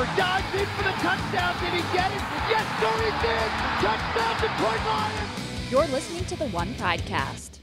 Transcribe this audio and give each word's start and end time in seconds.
Stafford 0.00 0.16
dives 0.16 0.54
in 0.54 0.66
for 0.76 0.82
the 0.84 0.96
touchdown. 1.02 1.54
Did 1.60 1.74
he 1.74 1.82
get 1.94 2.10
it? 2.10 2.22
Yes, 2.48 2.64
sir, 2.80 2.90
he 3.04 3.10
did. 3.20 3.50
Touchdown, 3.84 4.34
Detroit 4.40 4.80
Lions. 4.86 5.70
You're 5.70 5.86
listening 5.88 6.24
to 6.24 6.36
the 6.36 6.46
One 6.46 6.72
Pridecast. 6.74 7.58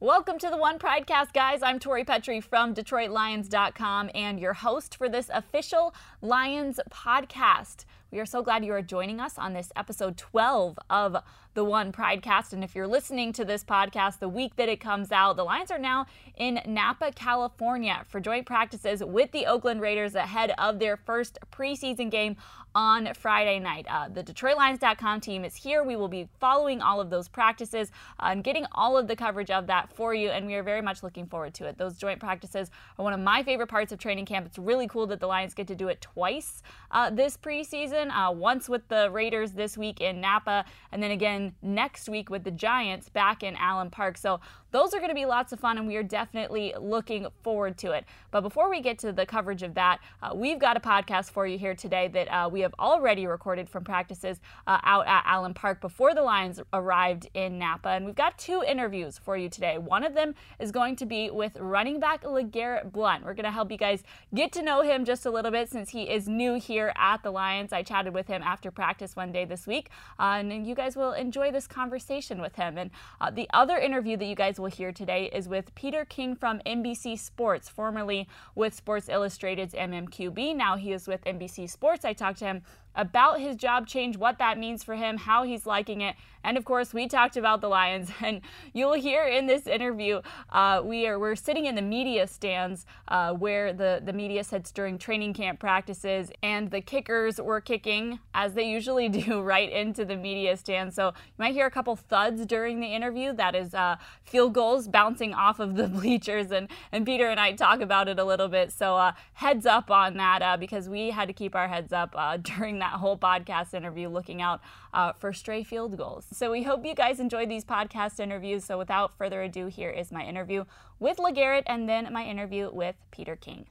Welcome 0.00 0.38
to 0.38 0.48
the 0.48 0.56
One 0.56 0.78
Pridecast, 0.78 1.34
guys. 1.34 1.62
I'm 1.62 1.78
Tori 1.78 2.02
Petry 2.02 2.42
from 2.42 2.74
DetroitLions.com 2.74 4.10
and 4.14 4.40
your 4.40 4.54
host 4.54 4.96
for 4.96 5.10
this 5.10 5.30
official 5.34 5.94
Lions 6.24 6.80
podcast. 6.90 7.84
We 8.10 8.18
are 8.18 8.24
so 8.24 8.42
glad 8.42 8.64
you 8.64 8.72
are 8.72 8.80
joining 8.80 9.20
us 9.20 9.36
on 9.36 9.52
this 9.52 9.70
episode 9.76 10.16
12 10.16 10.78
of 10.88 11.16
the 11.52 11.64
One 11.64 11.92
Pridecast. 11.92 12.54
And 12.54 12.64
if 12.64 12.74
you're 12.74 12.86
listening 12.86 13.34
to 13.34 13.44
this 13.44 13.62
podcast 13.62 14.20
the 14.20 14.28
week 14.28 14.56
that 14.56 14.70
it 14.70 14.80
comes 14.80 15.12
out, 15.12 15.36
the 15.36 15.44
Lions 15.44 15.70
are 15.70 15.78
now 15.78 16.06
in 16.36 16.60
Napa, 16.64 17.12
California 17.12 18.04
for 18.08 18.20
joint 18.20 18.46
practices 18.46 19.04
with 19.04 19.32
the 19.32 19.44
Oakland 19.44 19.82
Raiders 19.82 20.14
ahead 20.14 20.54
of 20.56 20.78
their 20.78 20.96
first 20.96 21.38
preseason 21.52 22.10
game 22.10 22.36
on 22.74 23.12
Friday 23.14 23.58
night. 23.60 23.86
Uh, 23.88 24.08
the 24.08 24.22
DetroitLions.com 24.22 25.20
team 25.20 25.44
is 25.44 25.54
here. 25.54 25.84
We 25.84 25.94
will 25.94 26.08
be 26.08 26.28
following 26.40 26.80
all 26.80 27.00
of 27.00 27.08
those 27.08 27.28
practices 27.28 27.92
uh, 28.18 28.26
and 28.30 28.42
getting 28.42 28.66
all 28.72 28.96
of 28.96 29.06
the 29.06 29.14
coverage 29.14 29.50
of 29.50 29.68
that 29.68 29.94
for 29.94 30.12
you, 30.12 30.30
and 30.30 30.46
we 30.46 30.54
are 30.54 30.62
very 30.62 30.82
much 30.82 31.02
looking 31.02 31.26
forward 31.26 31.54
to 31.54 31.66
it. 31.66 31.78
Those 31.78 31.96
joint 31.96 32.18
practices 32.18 32.70
are 32.98 33.04
one 33.04 33.12
of 33.12 33.20
my 33.20 33.42
favorite 33.42 33.68
parts 33.68 33.92
of 33.92 33.98
training 33.98 34.26
camp. 34.26 34.46
It's 34.46 34.58
really 34.58 34.88
cool 34.88 35.06
that 35.08 35.20
the 35.20 35.26
Lions 35.26 35.54
get 35.54 35.68
to 35.68 35.76
do 35.76 35.88
it 35.88 36.00
twice 36.14 36.62
uh, 36.92 37.10
this 37.10 37.36
preseason, 37.36 38.10
uh, 38.10 38.30
once 38.30 38.68
with 38.68 38.86
the 38.88 39.10
Raiders 39.10 39.52
this 39.52 39.76
week 39.76 40.00
in 40.00 40.20
Napa, 40.20 40.64
and 40.92 41.02
then 41.02 41.10
again 41.10 41.54
next 41.60 42.08
week 42.08 42.30
with 42.30 42.44
the 42.44 42.50
Giants 42.50 43.08
back 43.08 43.42
in 43.42 43.56
Allen 43.56 43.90
Park. 43.90 44.16
So 44.16 44.40
those 44.74 44.92
are 44.92 44.98
going 44.98 45.08
to 45.08 45.14
be 45.14 45.24
lots 45.24 45.52
of 45.52 45.60
fun, 45.60 45.78
and 45.78 45.86
we 45.86 45.94
are 45.94 46.02
definitely 46.02 46.74
looking 46.80 47.28
forward 47.44 47.78
to 47.78 47.92
it. 47.92 48.04
But 48.32 48.40
before 48.40 48.68
we 48.68 48.80
get 48.80 48.98
to 48.98 49.12
the 49.12 49.24
coverage 49.24 49.62
of 49.62 49.74
that, 49.74 50.00
uh, 50.20 50.32
we've 50.34 50.58
got 50.58 50.76
a 50.76 50.80
podcast 50.80 51.30
for 51.30 51.46
you 51.46 51.56
here 51.56 51.76
today 51.76 52.08
that 52.08 52.26
uh, 52.26 52.48
we 52.48 52.60
have 52.62 52.74
already 52.80 53.28
recorded 53.28 53.68
from 53.68 53.84
practices 53.84 54.40
uh, 54.66 54.80
out 54.82 55.06
at 55.06 55.22
Allen 55.26 55.54
Park 55.54 55.80
before 55.80 56.12
the 56.12 56.22
Lions 56.22 56.60
arrived 56.72 57.28
in 57.34 57.56
Napa. 57.56 57.90
And 57.90 58.04
we've 58.04 58.16
got 58.16 58.36
two 58.36 58.64
interviews 58.66 59.16
for 59.16 59.36
you 59.36 59.48
today. 59.48 59.78
One 59.78 60.02
of 60.02 60.14
them 60.14 60.34
is 60.58 60.72
going 60.72 60.96
to 60.96 61.06
be 61.06 61.30
with 61.30 61.56
running 61.60 62.00
back 62.00 62.24
LeGarrette 62.24 62.90
Blunt. 62.90 63.24
We're 63.24 63.34
going 63.34 63.44
to 63.44 63.52
help 63.52 63.70
you 63.70 63.78
guys 63.78 64.02
get 64.34 64.50
to 64.54 64.62
know 64.62 64.82
him 64.82 65.04
just 65.04 65.24
a 65.24 65.30
little 65.30 65.52
bit 65.52 65.70
since 65.70 65.90
he 65.90 66.10
is 66.10 66.26
new 66.26 66.54
here 66.54 66.92
at 66.96 67.22
the 67.22 67.30
Lions. 67.30 67.72
I 67.72 67.84
chatted 67.84 68.12
with 68.12 68.26
him 68.26 68.42
after 68.42 68.72
practice 68.72 69.14
one 69.14 69.30
day 69.30 69.44
this 69.44 69.68
week, 69.68 69.90
uh, 70.18 70.38
and 70.40 70.66
you 70.66 70.74
guys 70.74 70.96
will 70.96 71.12
enjoy 71.12 71.52
this 71.52 71.68
conversation 71.68 72.40
with 72.40 72.56
him. 72.56 72.76
And 72.76 72.90
uh, 73.20 73.30
the 73.30 73.48
other 73.54 73.78
interview 73.78 74.16
that 74.16 74.26
you 74.26 74.34
guys 74.34 74.58
will 74.58 74.63
will 74.64 74.70
hear 74.70 74.92
today 74.92 75.26
is 75.30 75.46
with 75.46 75.74
Peter 75.74 76.06
King 76.06 76.34
from 76.34 76.58
NBC 76.64 77.18
Sports, 77.18 77.68
formerly 77.68 78.26
with 78.54 78.72
Sports 78.72 79.10
Illustrated's 79.10 79.74
MMQB. 79.74 80.56
Now 80.56 80.76
he 80.76 80.94
is 80.94 81.06
with 81.06 81.22
NBC 81.24 81.68
Sports. 81.68 82.06
I 82.06 82.14
talked 82.14 82.38
to 82.38 82.46
him 82.46 82.62
about 82.94 83.40
his 83.40 83.56
job 83.56 83.86
change, 83.86 84.16
what 84.16 84.38
that 84.38 84.58
means 84.58 84.84
for 84.84 84.94
him, 84.94 85.18
how 85.18 85.44
he's 85.44 85.66
liking 85.66 86.00
it, 86.00 86.16
and 86.44 86.58
of 86.58 86.64
course, 86.64 86.92
we 86.92 87.08
talked 87.08 87.36
about 87.36 87.60
the 87.60 87.68
Lions. 87.68 88.10
And 88.24 88.40
you'll 88.72 88.94
hear 88.94 89.24
in 89.24 89.46
this 89.46 89.66
interview, 89.66 90.22
uh, 90.50 90.80
we 90.82 91.06
are 91.06 91.18
we're 91.18 91.36
sitting 91.36 91.66
in 91.66 91.74
the 91.74 91.82
media 91.82 92.26
stands 92.26 92.86
uh, 93.08 93.32
where 93.32 93.72
the 93.72 94.00
the 94.04 94.12
media 94.12 94.44
sits 94.44 94.70
during 94.72 94.98
training 94.98 95.34
camp 95.34 95.58
practices, 95.58 96.30
and 96.42 96.70
the 96.70 96.80
kickers 96.80 97.40
were 97.40 97.60
kicking 97.60 98.20
as 98.34 98.54
they 98.54 98.64
usually 98.64 99.08
do 99.24 99.40
right 99.42 99.70
into 99.70 100.04
the 100.04 100.16
media 100.16 100.56
stand. 100.56 100.94
So 100.94 101.08
you 101.08 101.38
might 101.38 101.54
hear 101.54 101.66
a 101.66 101.70
couple 101.70 101.96
thuds 101.96 102.46
during 102.46 102.80
the 102.80 102.86
interview. 102.86 103.32
That 103.32 103.54
is 103.54 103.74
uh, 103.74 103.96
field 104.24 104.54
goals 104.54 104.88
bouncing 104.88 105.34
off 105.34 105.60
of 105.60 105.76
the 105.76 105.88
bleachers, 105.98 106.50
and 106.50 106.68
and 106.92 107.04
Peter 107.04 107.28
and 107.28 107.40
I 107.40 107.52
talk 107.52 107.80
about 107.80 108.08
it 108.08 108.18
a 108.18 108.24
little 108.24 108.48
bit. 108.48 108.72
So 108.72 108.96
uh, 108.96 109.12
heads 109.34 109.66
up 109.66 109.90
on 109.90 110.16
that 110.16 110.42
uh, 110.42 110.56
because 110.56 110.88
we 110.88 111.10
had 111.10 111.28
to 111.28 111.34
keep 111.34 111.54
our 111.54 111.68
heads 111.68 111.92
up 111.92 112.14
uh, 112.16 112.36
during 112.38 112.78
that 112.78 112.83
whole 112.90 113.18
podcast 113.18 113.74
interview 113.74 114.08
looking 114.08 114.40
out 114.42 114.60
uh, 114.92 115.12
for 115.12 115.32
stray 115.32 115.64
field 115.64 115.96
goals. 115.96 116.26
So 116.32 116.50
we 116.50 116.62
hope 116.62 116.84
you 116.84 116.94
guys 116.94 117.20
enjoyed 117.20 117.48
these 117.48 117.64
podcast 117.64 118.20
interviews. 118.20 118.64
So 118.64 118.78
without 118.78 119.16
further 119.16 119.42
ado, 119.42 119.66
here 119.66 119.90
is 119.90 120.12
my 120.12 120.22
interview 120.24 120.64
with 120.98 121.18
LeGarrette 121.18 121.64
and 121.66 121.88
then 121.88 122.12
my 122.12 122.24
interview 122.24 122.70
with 122.72 122.96
Peter 123.10 123.36
King. 123.36 123.66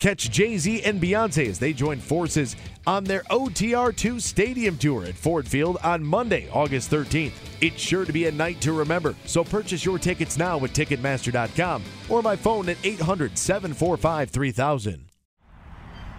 Catch 0.00 0.30
Jay 0.30 0.56
Z 0.58 0.82
and 0.84 1.00
Beyonce 1.02 1.48
as 1.48 1.58
they 1.58 1.72
join 1.72 1.98
forces 1.98 2.54
on 2.86 3.02
their 3.02 3.24
OTR2 3.24 4.20
Stadium 4.20 4.78
Tour 4.78 5.06
at 5.06 5.16
Ford 5.16 5.46
Field 5.46 5.76
on 5.82 6.04
Monday, 6.04 6.48
August 6.52 6.92
13th. 6.92 7.32
It's 7.60 7.80
sure 7.80 8.04
to 8.04 8.12
be 8.12 8.26
a 8.26 8.32
night 8.32 8.60
to 8.60 8.72
remember, 8.72 9.16
so 9.26 9.42
purchase 9.42 9.84
your 9.84 9.98
tickets 9.98 10.38
now 10.38 10.62
at 10.64 10.70
Ticketmaster.com 10.70 11.82
or 12.08 12.22
by 12.22 12.36
phone 12.36 12.68
at 12.68 12.76
800 12.84 13.36
745 13.36 14.30
3000 14.30 15.07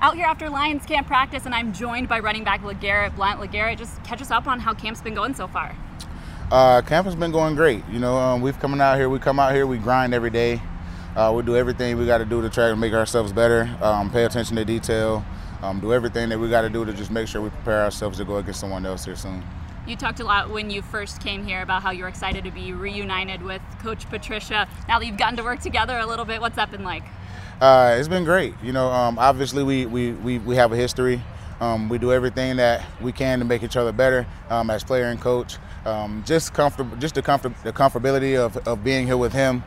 out 0.01 0.15
here 0.15 0.25
after 0.25 0.49
Lions 0.49 0.85
camp 0.85 1.07
practice, 1.07 1.45
and 1.45 1.53
I'm 1.53 1.73
joined 1.73 2.07
by 2.07 2.19
running 2.19 2.43
back 2.43 2.61
LeGarrette 2.61 3.15
Blunt. 3.15 3.39
LeGarrette, 3.39 3.77
just 3.77 4.01
catch 4.03 4.21
us 4.21 4.31
up 4.31 4.47
on 4.47 4.59
how 4.59 4.73
camp's 4.73 5.01
been 5.01 5.13
going 5.13 5.33
so 5.33 5.47
far. 5.47 5.75
Uh, 6.51 6.81
camp 6.81 7.05
has 7.05 7.15
been 7.15 7.31
going 7.31 7.55
great. 7.55 7.83
You 7.91 7.99
know, 7.99 8.17
um, 8.17 8.41
we've 8.41 8.59
coming 8.59 8.81
out 8.81 8.97
here. 8.97 9.09
We 9.09 9.19
come 9.19 9.39
out 9.39 9.53
here. 9.53 9.67
We 9.67 9.77
grind 9.77 10.13
every 10.13 10.29
day. 10.29 10.61
Uh, 11.15 11.33
we 11.35 11.43
do 11.43 11.55
everything 11.55 11.97
we 11.97 12.05
got 12.05 12.19
to 12.19 12.25
do 12.25 12.41
to 12.41 12.49
try 12.49 12.69
to 12.69 12.75
make 12.75 12.93
ourselves 12.93 13.33
better. 13.33 13.69
Um, 13.81 14.09
pay 14.09 14.23
attention 14.23 14.55
to 14.55 14.65
detail. 14.65 15.25
Um, 15.61 15.79
do 15.79 15.93
everything 15.93 16.29
that 16.29 16.39
we 16.39 16.49
got 16.49 16.61
to 16.61 16.69
do 16.69 16.85
to 16.85 16.93
just 16.93 17.11
make 17.11 17.27
sure 17.27 17.41
we 17.41 17.49
prepare 17.49 17.83
ourselves 17.83 18.17
to 18.19 18.25
go 18.25 18.37
against 18.37 18.61
someone 18.61 18.85
else 18.85 19.05
here 19.05 19.16
soon. 19.16 19.43
You 19.85 19.95
talked 19.95 20.19
a 20.19 20.23
lot 20.23 20.49
when 20.49 20.69
you 20.69 20.81
first 20.81 21.19
came 21.19 21.45
here 21.45 21.61
about 21.61 21.81
how 21.81 21.91
you're 21.91 22.07
excited 22.07 22.43
to 22.45 22.51
be 22.51 22.73
reunited 22.73 23.41
with 23.41 23.61
Coach 23.81 24.07
Patricia. 24.09 24.67
Now 24.87 24.99
that 24.99 25.05
you've 25.05 25.17
gotten 25.17 25.35
to 25.37 25.43
work 25.43 25.59
together 25.59 25.97
a 25.97 26.05
little 26.05 26.25
bit, 26.25 26.39
what's 26.41 26.55
that 26.55 26.71
been 26.71 26.83
like? 26.83 27.03
Uh, 27.62 27.97
it's 28.00 28.08
been 28.08 28.24
great. 28.24 28.53
You 28.64 28.72
know, 28.72 28.90
um, 28.90 29.20
obviously 29.20 29.64
we, 29.64 29.86
we, 29.86 30.14
we, 30.14 30.40
we 30.40 30.56
have 30.56 30.72
a 30.72 30.78
history. 30.78 31.22
Um, 31.59 31.90
we 31.90 31.97
do 31.97 32.14
everything 32.14 32.56
that 32.56 32.86
we 33.02 33.12
can 33.12 33.40
to 33.40 33.46
make 33.46 33.64
each 33.64 33.75
other 33.75 33.92
better 33.92 34.25
um, 34.50 34.70
as 34.70 34.81
player 34.84 35.06
and 35.06 35.20
coach. 35.20 35.58
Um, 35.86 36.24
just 36.25 36.53
comfortable, 36.53 36.96
just 36.97 37.16
the 37.16 37.22
comfort, 37.22 37.53
the 37.64 37.74
comfortability 37.74 38.38
of, 38.38 38.56
of 38.66 38.84
being 38.84 39.06
here 39.06 39.18
with 39.18 39.34
him, 39.34 39.64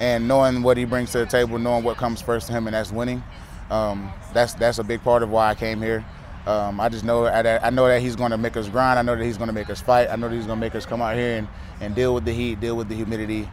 and 0.00 0.28
knowing 0.28 0.62
what 0.62 0.76
he 0.76 0.84
brings 0.84 1.10
to 1.12 1.18
the 1.18 1.26
table, 1.26 1.58
knowing 1.58 1.82
what 1.82 1.96
comes 1.96 2.22
first 2.22 2.46
to 2.46 2.52
him, 2.52 2.68
and 2.68 2.74
that's 2.74 2.92
winning. 2.92 3.22
Um, 3.70 4.12
that's 4.32 4.54
that's 4.54 4.78
a 4.78 4.84
big 4.84 5.02
part 5.02 5.22
of 5.22 5.30
why 5.30 5.50
I 5.50 5.54
came 5.54 5.82
here. 5.82 6.04
Um, 6.46 6.80
I 6.80 6.88
just 6.88 7.04
know 7.04 7.26
I, 7.26 7.66
I 7.66 7.70
know 7.70 7.86
that 7.88 8.00
he's 8.00 8.16
going 8.16 8.32
to 8.32 8.38
make 8.38 8.56
us 8.56 8.68
grind. 8.68 8.98
I 8.98 9.02
know 9.02 9.16
that 9.16 9.24
he's 9.24 9.38
going 9.38 9.48
to 9.48 9.54
make 9.54 9.70
us 9.70 9.80
fight. 9.80 10.08
I 10.10 10.16
know 10.16 10.28
that 10.28 10.34
he's 10.34 10.46
going 10.46 10.58
to 10.58 10.64
make 10.64 10.74
us 10.74 10.86
come 10.86 11.00
out 11.02 11.16
here 11.16 11.38
and, 11.38 11.48
and 11.80 11.94
deal 11.94 12.14
with 12.14 12.24
the 12.24 12.32
heat, 12.32 12.60
deal 12.60 12.76
with 12.76 12.88
the 12.88 12.94
humidity. 12.96 13.48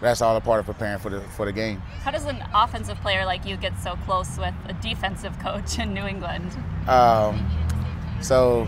That's 0.00 0.22
all 0.22 0.34
a 0.36 0.40
part 0.40 0.60
of 0.60 0.66
preparing 0.66 0.98
for 0.98 1.10
the 1.10 1.20
for 1.20 1.44
the 1.44 1.52
game. 1.52 1.80
How 2.02 2.10
does 2.10 2.24
an 2.24 2.42
offensive 2.54 2.98
player 3.00 3.24
like 3.26 3.44
you 3.44 3.56
get 3.56 3.78
so 3.78 3.96
close 4.06 4.38
with 4.38 4.54
a 4.66 4.72
defensive 4.74 5.38
coach 5.38 5.78
in 5.78 5.92
New 5.92 6.06
England? 6.06 6.56
Um, 6.88 7.46
so 8.22 8.66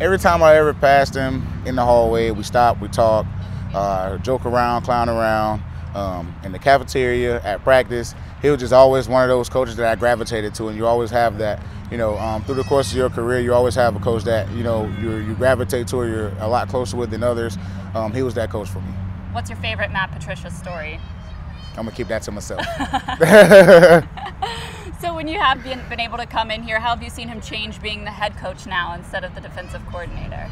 every 0.00 0.18
time 0.18 0.42
I 0.42 0.56
ever 0.56 0.74
passed 0.74 1.14
him 1.14 1.46
in 1.64 1.76
the 1.76 1.84
hallway, 1.84 2.30
we 2.30 2.42
stop, 2.42 2.80
we 2.80 2.88
talk, 2.88 3.26
uh, 3.74 4.18
joke 4.18 4.44
around, 4.44 4.82
clown 4.82 5.08
around. 5.08 5.62
Um, 5.94 6.32
in 6.44 6.52
the 6.52 6.58
cafeteria, 6.58 7.40
at 7.42 7.64
practice, 7.64 8.14
he 8.42 8.48
was 8.48 8.60
just 8.60 8.72
always 8.72 9.08
one 9.08 9.24
of 9.24 9.28
those 9.28 9.48
coaches 9.48 9.74
that 9.76 9.90
I 9.90 9.96
gravitated 9.96 10.54
to, 10.54 10.68
and 10.68 10.76
you 10.76 10.86
always 10.86 11.10
have 11.10 11.38
that. 11.38 11.60
You 11.90 11.96
know, 11.96 12.16
um, 12.18 12.44
through 12.44 12.54
the 12.54 12.62
course 12.62 12.92
of 12.92 12.96
your 12.96 13.10
career, 13.10 13.40
you 13.40 13.52
always 13.52 13.74
have 13.74 13.96
a 13.96 13.98
coach 13.98 14.22
that 14.22 14.48
you 14.52 14.62
know 14.62 14.86
you 15.00 15.16
you 15.16 15.34
gravitate 15.34 15.88
to, 15.88 15.96
or 15.96 16.06
you're 16.06 16.32
a 16.38 16.46
lot 16.46 16.68
closer 16.68 16.96
with 16.96 17.10
than 17.10 17.24
others. 17.24 17.58
Um, 17.94 18.12
he 18.12 18.22
was 18.22 18.34
that 18.34 18.50
coach 18.50 18.68
for 18.68 18.80
me. 18.80 18.92
What's 19.32 19.48
your 19.48 19.58
favorite 19.58 19.92
Matt 19.92 20.10
Patricia 20.10 20.50
story? 20.50 20.98
I'm 21.70 21.84
gonna 21.84 21.92
keep 21.92 22.08
that 22.08 22.22
to 22.22 22.32
myself. 22.32 22.60
so 25.00 25.14
when 25.14 25.28
you 25.28 25.38
have 25.38 25.62
been, 25.62 25.80
been 25.88 26.00
able 26.00 26.18
to 26.18 26.26
come 26.26 26.50
in 26.50 26.62
here, 26.62 26.80
how 26.80 26.90
have 26.90 27.02
you 27.02 27.10
seen 27.10 27.28
him 27.28 27.40
change 27.40 27.80
being 27.80 28.04
the 28.04 28.10
head 28.10 28.36
coach 28.38 28.66
now 28.66 28.92
instead 28.94 29.22
of 29.22 29.34
the 29.36 29.40
defensive 29.40 29.86
coordinator? 29.86 30.50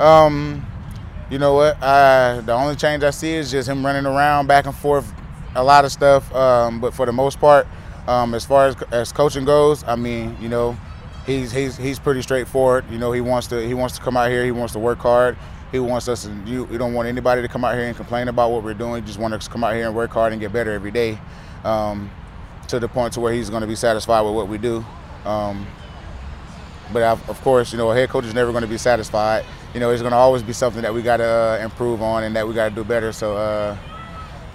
Um, 0.00 0.66
you 1.30 1.38
know 1.38 1.54
what? 1.54 1.80
Uh, 1.80 2.42
the 2.44 2.52
only 2.52 2.74
change 2.74 3.04
I 3.04 3.10
see 3.10 3.32
is 3.32 3.50
just 3.50 3.68
him 3.68 3.86
running 3.86 4.06
around 4.06 4.48
back 4.48 4.66
and 4.66 4.74
forth, 4.74 5.12
a 5.54 5.62
lot 5.62 5.84
of 5.84 5.92
stuff. 5.92 6.34
Um, 6.34 6.80
but 6.80 6.94
for 6.94 7.06
the 7.06 7.12
most 7.12 7.38
part, 7.38 7.68
um, 8.08 8.34
as 8.34 8.44
far 8.44 8.66
as 8.66 8.76
as 8.90 9.12
coaching 9.12 9.44
goes, 9.44 9.84
I 9.84 9.94
mean, 9.94 10.36
you 10.40 10.48
know, 10.48 10.76
he's 11.26 11.52
he's 11.52 11.76
he's 11.76 11.98
pretty 11.98 12.22
straightforward. 12.22 12.84
You 12.90 12.98
know, 12.98 13.12
he 13.12 13.20
wants 13.20 13.48
to 13.48 13.64
he 13.64 13.74
wants 13.74 13.96
to 13.96 14.02
come 14.02 14.16
out 14.16 14.30
here. 14.30 14.44
He 14.44 14.52
wants 14.52 14.72
to 14.72 14.78
work 14.78 14.98
hard. 14.98 15.36
He 15.72 15.78
wants 15.78 16.08
us, 16.08 16.24
and 16.24 16.48
you, 16.48 16.68
you 16.70 16.78
don't 16.78 16.94
want 16.94 17.08
anybody 17.08 17.42
to 17.42 17.48
come 17.48 17.64
out 17.64 17.74
here 17.74 17.84
and 17.84 17.96
complain 17.96 18.28
about 18.28 18.50
what 18.50 18.62
we're 18.62 18.74
doing. 18.74 19.02
You 19.02 19.06
just 19.06 19.18
want 19.18 19.40
to 19.40 19.50
come 19.50 19.64
out 19.64 19.74
here 19.74 19.86
and 19.86 19.94
work 19.94 20.12
hard 20.12 20.32
and 20.32 20.40
get 20.40 20.52
better 20.52 20.72
every 20.72 20.92
day, 20.92 21.18
um, 21.64 22.10
to 22.68 22.78
the 22.78 22.88
point 22.88 23.14
to 23.14 23.20
where 23.20 23.32
he's 23.32 23.50
going 23.50 23.62
to 23.62 23.66
be 23.66 23.74
satisfied 23.74 24.22
with 24.22 24.34
what 24.34 24.48
we 24.48 24.58
do. 24.58 24.84
Um, 25.24 25.66
but 26.92 27.02
of 27.02 27.40
course, 27.42 27.72
you 27.72 27.78
know, 27.78 27.90
a 27.90 27.94
head 27.94 28.08
coach 28.08 28.24
is 28.24 28.34
never 28.34 28.52
going 28.52 28.62
to 28.62 28.68
be 28.68 28.78
satisfied. 28.78 29.44
You 29.74 29.80
know, 29.80 29.90
it's 29.90 30.02
going 30.02 30.12
to 30.12 30.16
always 30.16 30.42
be 30.42 30.52
something 30.52 30.82
that 30.82 30.94
we 30.94 31.02
got 31.02 31.16
to 31.16 31.24
uh, 31.24 31.58
improve 31.62 32.00
on 32.00 32.22
and 32.22 32.36
that 32.36 32.46
we 32.46 32.54
got 32.54 32.68
to 32.68 32.74
do 32.74 32.84
better. 32.84 33.12
So, 33.12 33.36
uh, 33.36 33.76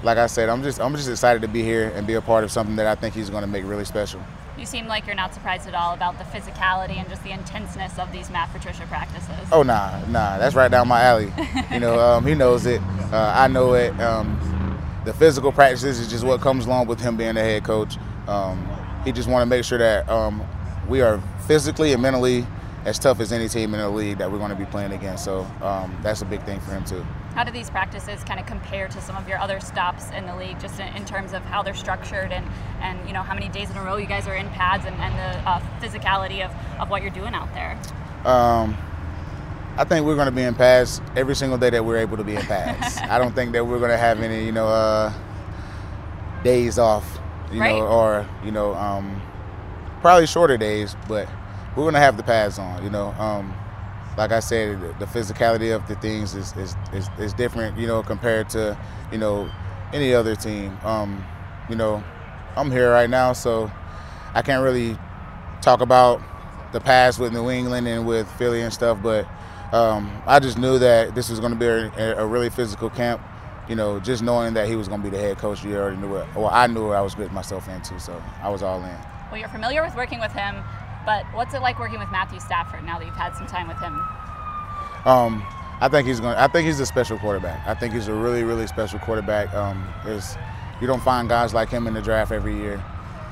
like 0.04 0.18
I 0.18 0.28
said, 0.28 0.50
I'm 0.50 0.64
just 0.64 0.80
I'm 0.80 0.96
just 0.96 1.10
excited 1.10 1.42
to 1.42 1.48
be 1.48 1.62
here 1.62 1.92
and 1.94 2.08
be 2.08 2.14
a 2.14 2.22
part 2.22 2.44
of 2.44 2.52
something 2.52 2.76
that 2.78 2.88
I 2.88 2.96
think 2.96 3.14
he's 3.14 3.30
going 3.30 3.42
to 3.42 3.48
make 3.48 3.66
really 3.66 3.86
special. 3.86 4.22
You 4.62 4.68
seem 4.68 4.86
like 4.86 5.08
you're 5.08 5.16
not 5.16 5.34
surprised 5.34 5.68
at 5.68 5.74
all 5.74 5.96
about 5.96 6.20
the 6.20 6.24
physicality 6.24 6.98
and 6.98 7.10
just 7.10 7.24
the 7.24 7.32
intenseness 7.32 7.98
of 7.98 8.12
these 8.12 8.30
Matt 8.30 8.54
Patricia 8.54 8.86
practices. 8.86 9.50
Oh 9.52 9.64
nah, 9.64 10.00
nah, 10.06 10.38
that's 10.38 10.54
right 10.54 10.70
down 10.70 10.88
my 10.88 11.02
alley. 11.02 11.34
you 11.72 11.80
know, 11.80 12.00
um, 12.08 12.28
he 12.28 12.36
knows 12.36 12.68
it. 12.68 12.80
Uh, 13.12 13.34
I 13.36 13.48
know 13.48 13.74
it. 13.74 14.00
Um, 14.00 14.38
the 15.04 15.14
physical 15.14 15.52
practices 15.52 16.00
is 16.00 16.08
just 16.08 16.24
what 16.24 16.42
comes 16.42 16.68
along 16.68 16.86
with 16.86 17.00
him 17.00 17.18
being 17.18 17.34
the 17.34 17.42
head 17.42 17.64
coach. 17.64 17.98
Um, 18.28 18.70
he 19.04 19.12
just 19.12 19.28
want 19.28 19.42
to 19.42 19.48
make 19.48 19.66
sure 19.66 19.80
that 19.80 20.08
um, 20.08 20.48
we 20.88 21.02
are 21.02 21.20
physically 21.48 21.94
and 21.94 22.02
mentally 22.04 22.46
as 22.86 23.00
tough 23.00 23.20
as 23.20 23.32
any 23.32 23.50
team 23.50 23.74
in 23.74 23.80
the 23.80 23.90
league 23.90 24.20
that 24.20 24.32
we're 24.32 24.38
going 24.38 24.52
to 24.52 24.56
be 24.56 24.66
playing 24.66 24.92
against. 24.92 25.26
So 25.26 25.40
um, 25.64 25.98
that's 26.04 26.22
a 26.22 26.26
big 26.26 26.44
thing 26.44 26.60
for 26.60 26.70
him 26.70 26.86
too. 26.86 27.04
How 27.36 27.44
do 27.46 27.52
these 27.52 27.70
practices 27.70 28.24
kind 28.26 28.40
of 28.40 28.46
compare 28.46 28.88
to 28.90 29.02
some 29.02 29.16
of 29.16 29.28
your 29.28 29.38
other 29.40 29.60
stops 29.62 30.12
in 30.12 30.26
the 30.26 30.36
league, 30.36 30.60
just 30.60 30.80
in, 30.80 30.88
in 30.96 31.06
terms 31.06 31.34
of 31.34 31.44
how 31.46 31.64
they're 31.64 31.74
structured 31.74 32.32
and, 32.32 32.46
and 32.82 33.00
you 33.08 33.14
know 33.14 33.22
how 33.24 33.34
many 33.34 33.48
days 33.50 33.70
in 33.70 33.78
a 33.78 33.84
row 33.84 33.96
you 33.98 34.06
guys 34.06 34.28
are 34.28 34.36
in 34.36 34.50
pads 34.50 34.86
and, 34.86 34.96
and 34.98 35.14
the 35.16 35.50
uh, 35.50 35.60
physicality 35.80 36.44
of, 36.44 36.52
of 36.82 36.90
what 36.90 37.02
you're 37.02 37.12
doing 37.12 37.34
out 37.34 37.54
there? 37.54 37.80
Um, 38.26 38.78
I 39.78 39.86
think 39.86 40.06
we're 40.06 40.16
going 40.16 40.28
to 40.28 40.32
be 40.32 40.44
in 40.44 40.54
pads 40.56 41.02
every 41.16 41.36
single 41.36 41.58
day 41.58 41.70
that 41.70 41.84
we're 41.86 41.98
able 41.98 42.18
to 42.18 42.24
be 42.24 42.36
in 42.36 42.42
pads. 42.42 42.98
I 43.10 43.18
don't 43.18 43.34
think 43.34 43.54
that 43.54 43.66
we're 43.66 43.80
going 43.80 43.92
to 43.92 43.98
have 43.98 44.20
any, 44.22 44.46
you 44.46 44.52
know, 44.52 44.68
uh, 44.68 45.14
days 46.44 46.78
off, 46.78 47.20
you 47.52 47.62
Right. 47.62 47.80
know, 47.80 47.88
or 47.88 48.28
you 48.44 48.52
know, 48.52 48.74
um, 48.76 49.22
probably 50.02 50.28
shorter 50.28 50.58
days, 50.58 50.96
but 51.08 51.30
we're 51.76 51.84
going 51.84 51.94
to 51.94 52.00
have 52.00 52.18
the 52.18 52.24
pads 52.24 52.60
on. 52.60 52.84
You 52.84 52.90
know, 52.90 53.08
um, 53.18 53.54
like 54.18 54.32
I 54.32 54.40
said, 54.40 54.82
the, 55.00 55.06
physicality 55.06 55.74
of 55.74 55.88
the 55.88 55.96
things 55.96 56.36
is, 56.36 56.56
is 56.58 56.76
is 56.94 57.08
is 57.18 57.34
different, 57.34 57.78
you 57.78 57.88
know, 57.88 58.04
compared 58.04 58.50
to 58.50 58.78
you 59.12 59.18
know 59.18 59.50
any 59.94 60.14
other 60.14 60.36
team. 60.36 60.78
Um, 60.84 61.24
you 61.70 61.76
know, 61.76 62.04
I'm 62.56 62.72
here 62.72 62.92
right 62.92 63.10
now, 63.10 63.34
so 63.34 63.72
I 64.34 64.42
can't 64.42 64.64
really 64.64 64.98
talk 65.62 65.82
about 65.82 66.22
the 66.72 66.80
past 66.80 67.20
with 67.20 67.34
New 67.34 67.50
England 67.50 67.88
and 67.88 68.06
with 68.06 68.30
Philly 68.34 68.62
and 68.62 68.74
stuff, 68.74 68.98
but 69.02 69.28
um, 69.74 70.22
I 70.26 70.40
just 70.40 70.58
knew 70.58 70.80
that 70.80 71.16
this 71.16 71.30
was 71.30 71.40
going 71.40 71.54
to 71.54 71.58
be 71.58 71.66
a, 71.66 72.18
a 72.18 72.26
really 72.26 72.50
physical 72.50 72.90
camp. 72.90 73.22
You 73.70 73.76
know, 73.76 74.00
just 74.00 74.22
knowing 74.22 74.54
that 74.56 74.68
he 74.68 74.76
was 74.76 74.90
going 74.90 75.02
to 75.02 75.10
be 75.10 75.16
the 75.16 75.22
head 75.22 75.38
coach, 75.38 75.64
you 75.64 75.76
already 75.78 75.98
knew 75.98 76.16
it. 76.16 76.28
Well, 76.36 76.48
I 76.48 76.68
knew 76.68 76.90
I 76.90 77.00
was 77.00 77.16
getting 77.16 77.34
myself 77.34 77.70
into, 77.70 78.00
so 78.00 78.22
I 78.42 78.50
was 78.50 78.64
all 78.64 78.84
in. 78.84 78.98
Well, 79.32 79.40
you're 79.40 79.50
familiar 79.50 79.82
with 79.82 79.96
working 79.96 80.20
with 80.20 80.34
him, 80.34 80.62
but 81.06 81.26
what's 81.34 81.54
it 81.54 81.62
like 81.62 81.80
working 81.80 82.00
with 82.00 82.12
Matthew 82.12 82.40
Stafford 82.40 82.84
now 82.84 83.00
that 83.00 83.06
you've 83.06 83.16
had 83.16 83.36
some 83.36 83.48
time 83.48 83.68
with 83.68 83.78
him? 83.80 84.00
Um, 85.06 85.46
I 85.80 85.88
think 85.90 86.08
he's 86.08 86.20
going. 86.20 86.36
I 86.36 86.48
think 86.48 86.68
he's 86.68 86.80
a 86.80 86.86
special 86.86 87.18
quarterback. 87.18 87.66
I 87.68 87.74
think 87.74 87.94
he's 87.94 88.08
a 88.08 88.14
really, 88.14 88.44
really 88.44 88.68
special 88.68 89.00
quarterback. 89.00 89.54
Um, 89.54 89.84
you 90.80 90.88
don't 90.88 91.02
find 91.02 91.28
guys 91.28 91.54
like 91.54 91.70
him 91.70 91.88
in 91.88 91.94
the 91.94 92.02
draft 92.02 92.32
every 92.32 92.56
year. 92.56 92.84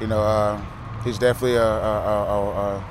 You 0.01 0.07
know, 0.07 0.21
uh, 0.21 0.62
he's 1.04 1.19
definitely 1.19 1.57
a, 1.57 1.63
a, 1.63 2.24
a, 2.25 2.50
a 2.50 2.86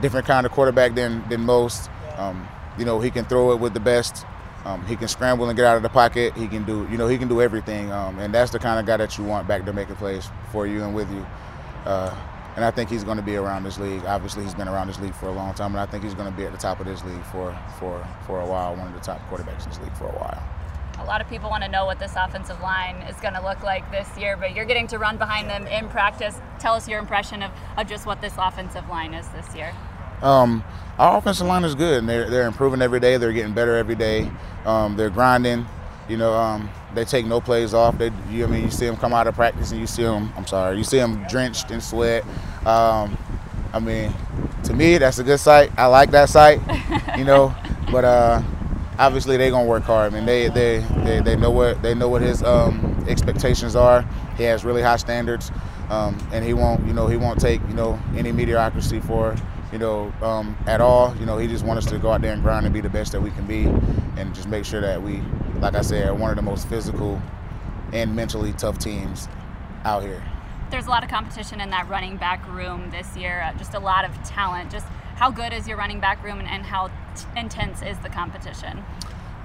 different 0.00 0.26
kind 0.26 0.46
of 0.46 0.52
quarterback 0.52 0.94
than 0.94 1.26
than 1.28 1.42
most. 1.42 1.90
Um, 2.16 2.48
you 2.78 2.84
know, 2.84 3.00
he 3.00 3.10
can 3.10 3.24
throw 3.24 3.52
it 3.52 3.60
with 3.60 3.74
the 3.74 3.80
best. 3.80 4.24
Um, 4.64 4.84
he 4.86 4.96
can 4.96 5.06
scramble 5.06 5.48
and 5.48 5.56
get 5.56 5.64
out 5.64 5.76
of 5.76 5.82
the 5.82 5.88
pocket. 5.88 6.34
He 6.36 6.48
can 6.48 6.64
do, 6.64 6.88
you 6.90 6.98
know, 6.98 7.06
he 7.06 7.18
can 7.18 7.28
do 7.28 7.40
everything. 7.40 7.92
Um, 7.92 8.18
and 8.18 8.34
that's 8.34 8.50
the 8.50 8.58
kind 8.58 8.80
of 8.80 8.86
guy 8.86 8.96
that 8.96 9.16
you 9.16 9.22
want 9.22 9.46
back 9.46 9.64
there 9.64 9.72
making 9.72 9.94
plays 9.94 10.28
for 10.50 10.66
you 10.66 10.82
and 10.82 10.92
with 10.92 11.08
you. 11.10 11.24
Uh, 11.84 12.12
and 12.56 12.64
I 12.64 12.70
think 12.70 12.88
he's 12.90 13.04
going 13.04 13.18
to 13.18 13.22
be 13.22 13.36
around 13.36 13.64
this 13.64 13.78
league. 13.78 14.04
Obviously, 14.06 14.42
he's 14.42 14.54
been 14.54 14.66
around 14.66 14.88
this 14.88 14.98
league 14.98 15.14
for 15.14 15.26
a 15.26 15.32
long 15.32 15.54
time, 15.54 15.72
and 15.72 15.80
I 15.80 15.86
think 15.86 16.02
he's 16.02 16.14
going 16.14 16.30
to 16.30 16.36
be 16.36 16.44
at 16.44 16.52
the 16.52 16.58
top 16.58 16.80
of 16.80 16.86
this 16.86 17.04
league 17.04 17.22
for 17.26 17.56
for 17.78 18.06
for 18.26 18.40
a 18.40 18.46
while. 18.46 18.74
One 18.74 18.88
of 18.88 18.94
the 18.94 19.00
top 19.00 19.20
quarterbacks 19.30 19.64
in 19.64 19.70
this 19.70 19.80
league 19.80 19.96
for 19.96 20.06
a 20.06 20.18
while. 20.18 20.42
A 20.98 21.04
lot 21.04 21.20
of 21.20 21.28
people 21.28 21.50
want 21.50 21.62
to 21.62 21.68
know 21.68 21.84
what 21.84 21.98
this 21.98 22.14
offensive 22.16 22.58
line 22.62 22.96
is 23.02 23.16
going 23.20 23.34
to 23.34 23.42
look 23.42 23.62
like 23.62 23.88
this 23.90 24.08
year, 24.18 24.36
but 24.36 24.56
you're 24.56 24.64
getting 24.64 24.86
to 24.88 24.98
run 24.98 25.18
behind 25.18 25.50
them 25.50 25.66
in 25.66 25.88
practice. 25.90 26.34
Tell 26.58 26.72
us 26.74 26.88
your 26.88 26.98
impression 26.98 27.42
of, 27.42 27.52
of 27.76 27.86
just 27.86 28.06
what 28.06 28.22
this 28.22 28.32
offensive 28.38 28.88
line 28.88 29.12
is 29.12 29.28
this 29.28 29.54
year. 29.54 29.74
Um, 30.22 30.64
our 30.98 31.18
offensive 31.18 31.46
line 31.46 31.64
is 31.64 31.74
good, 31.74 31.98
and 31.98 32.08
they're 32.08 32.30
they're 32.30 32.46
improving 32.46 32.80
every 32.80 33.00
day. 33.00 33.18
They're 33.18 33.32
getting 33.32 33.52
better 33.52 33.76
every 33.76 33.94
day. 33.94 34.30
Um, 34.64 34.96
they're 34.96 35.10
grinding. 35.10 35.66
You 36.08 36.16
know, 36.16 36.32
um, 36.34 36.70
they 36.94 37.04
take 37.04 37.26
no 37.26 37.40
plays 37.40 37.74
off. 37.74 37.98
They, 37.98 38.10
you, 38.30 38.44
I 38.44 38.46
mean, 38.46 38.64
you 38.64 38.70
see 38.70 38.86
them 38.86 38.96
come 38.96 39.12
out 39.12 39.26
of 39.26 39.34
practice, 39.34 39.72
and 39.72 39.80
you 39.80 39.86
see 39.86 40.02
them. 40.02 40.32
I'm 40.36 40.46
sorry, 40.46 40.76
you 40.78 40.84
see 40.84 40.98
them 40.98 41.24
drenched 41.28 41.70
in 41.70 41.80
sweat. 41.80 42.24
Um, 42.64 43.16
I 43.72 43.80
mean, 43.80 44.12
to 44.64 44.72
me, 44.72 44.98
that's 44.98 45.18
a 45.18 45.24
good 45.24 45.40
sight. 45.40 45.70
I 45.76 45.86
like 45.86 46.10
that 46.12 46.28
sight. 46.28 46.60
You 47.18 47.24
know, 47.24 47.54
but 47.90 48.04
uh, 48.04 48.42
obviously 48.98 49.36
they're 49.36 49.50
gonna 49.50 49.66
work 49.68 49.82
hard. 49.82 50.12
I 50.12 50.16
mean, 50.16 50.26
they 50.26 50.48
they 50.48 50.78
they, 51.04 51.20
they 51.20 51.36
know 51.36 51.50
what 51.50 51.82
they 51.82 51.94
know 51.94 52.08
what 52.08 52.22
his 52.22 52.42
um, 52.42 53.04
expectations 53.08 53.76
are. 53.76 54.02
He 54.36 54.44
has 54.44 54.64
really 54.64 54.82
high 54.82 54.96
standards, 54.96 55.50
um, 55.90 56.16
and 56.32 56.44
he 56.44 56.54
won't 56.54 56.86
you 56.86 56.92
know 56.92 57.06
he 57.06 57.16
won't 57.16 57.40
take 57.40 57.60
you 57.68 57.74
know 57.74 57.98
any 58.16 58.32
mediocrity 58.32 59.00
for 59.00 59.36
you 59.72 59.78
know 59.78 60.12
um, 60.22 60.56
at 60.66 60.80
all. 60.80 61.14
You 61.16 61.26
know, 61.26 61.38
he 61.38 61.46
just 61.48 61.64
wants 61.64 61.86
us 61.86 61.92
to 61.92 61.98
go 61.98 62.10
out 62.10 62.22
there 62.22 62.32
and 62.32 62.42
grind 62.42 62.66
and 62.66 62.74
be 62.74 62.80
the 62.80 62.90
best 62.90 63.12
that 63.12 63.20
we 63.20 63.30
can 63.30 63.46
be, 63.46 63.64
and 64.20 64.34
just 64.34 64.48
make 64.48 64.64
sure 64.64 64.80
that 64.80 65.02
we, 65.02 65.22
like 65.60 65.74
I 65.74 65.82
said, 65.82 66.18
one 66.18 66.30
of 66.30 66.36
the 66.36 66.42
most 66.42 66.68
physical 66.68 67.20
and 67.92 68.14
mentally 68.14 68.52
tough 68.52 68.78
teams 68.78 69.28
out 69.84 70.02
here. 70.02 70.22
There's 70.70 70.86
a 70.86 70.90
lot 70.90 71.04
of 71.04 71.10
competition 71.10 71.60
in 71.60 71.70
that 71.70 71.88
running 71.88 72.16
back 72.16 72.46
room 72.48 72.90
this 72.90 73.16
year, 73.16 73.42
uh, 73.42 73.56
just 73.56 73.74
a 73.74 73.78
lot 73.78 74.04
of 74.04 74.20
talent. 74.24 74.70
Just 74.70 74.86
how 75.16 75.30
good 75.30 75.52
is 75.52 75.68
your 75.68 75.76
running 75.76 76.00
back 76.00 76.22
room 76.24 76.38
and, 76.38 76.48
and 76.48 76.64
how 76.64 76.88
t- 76.88 77.24
intense 77.36 77.82
is 77.82 77.98
the 77.98 78.08
competition? 78.08 78.84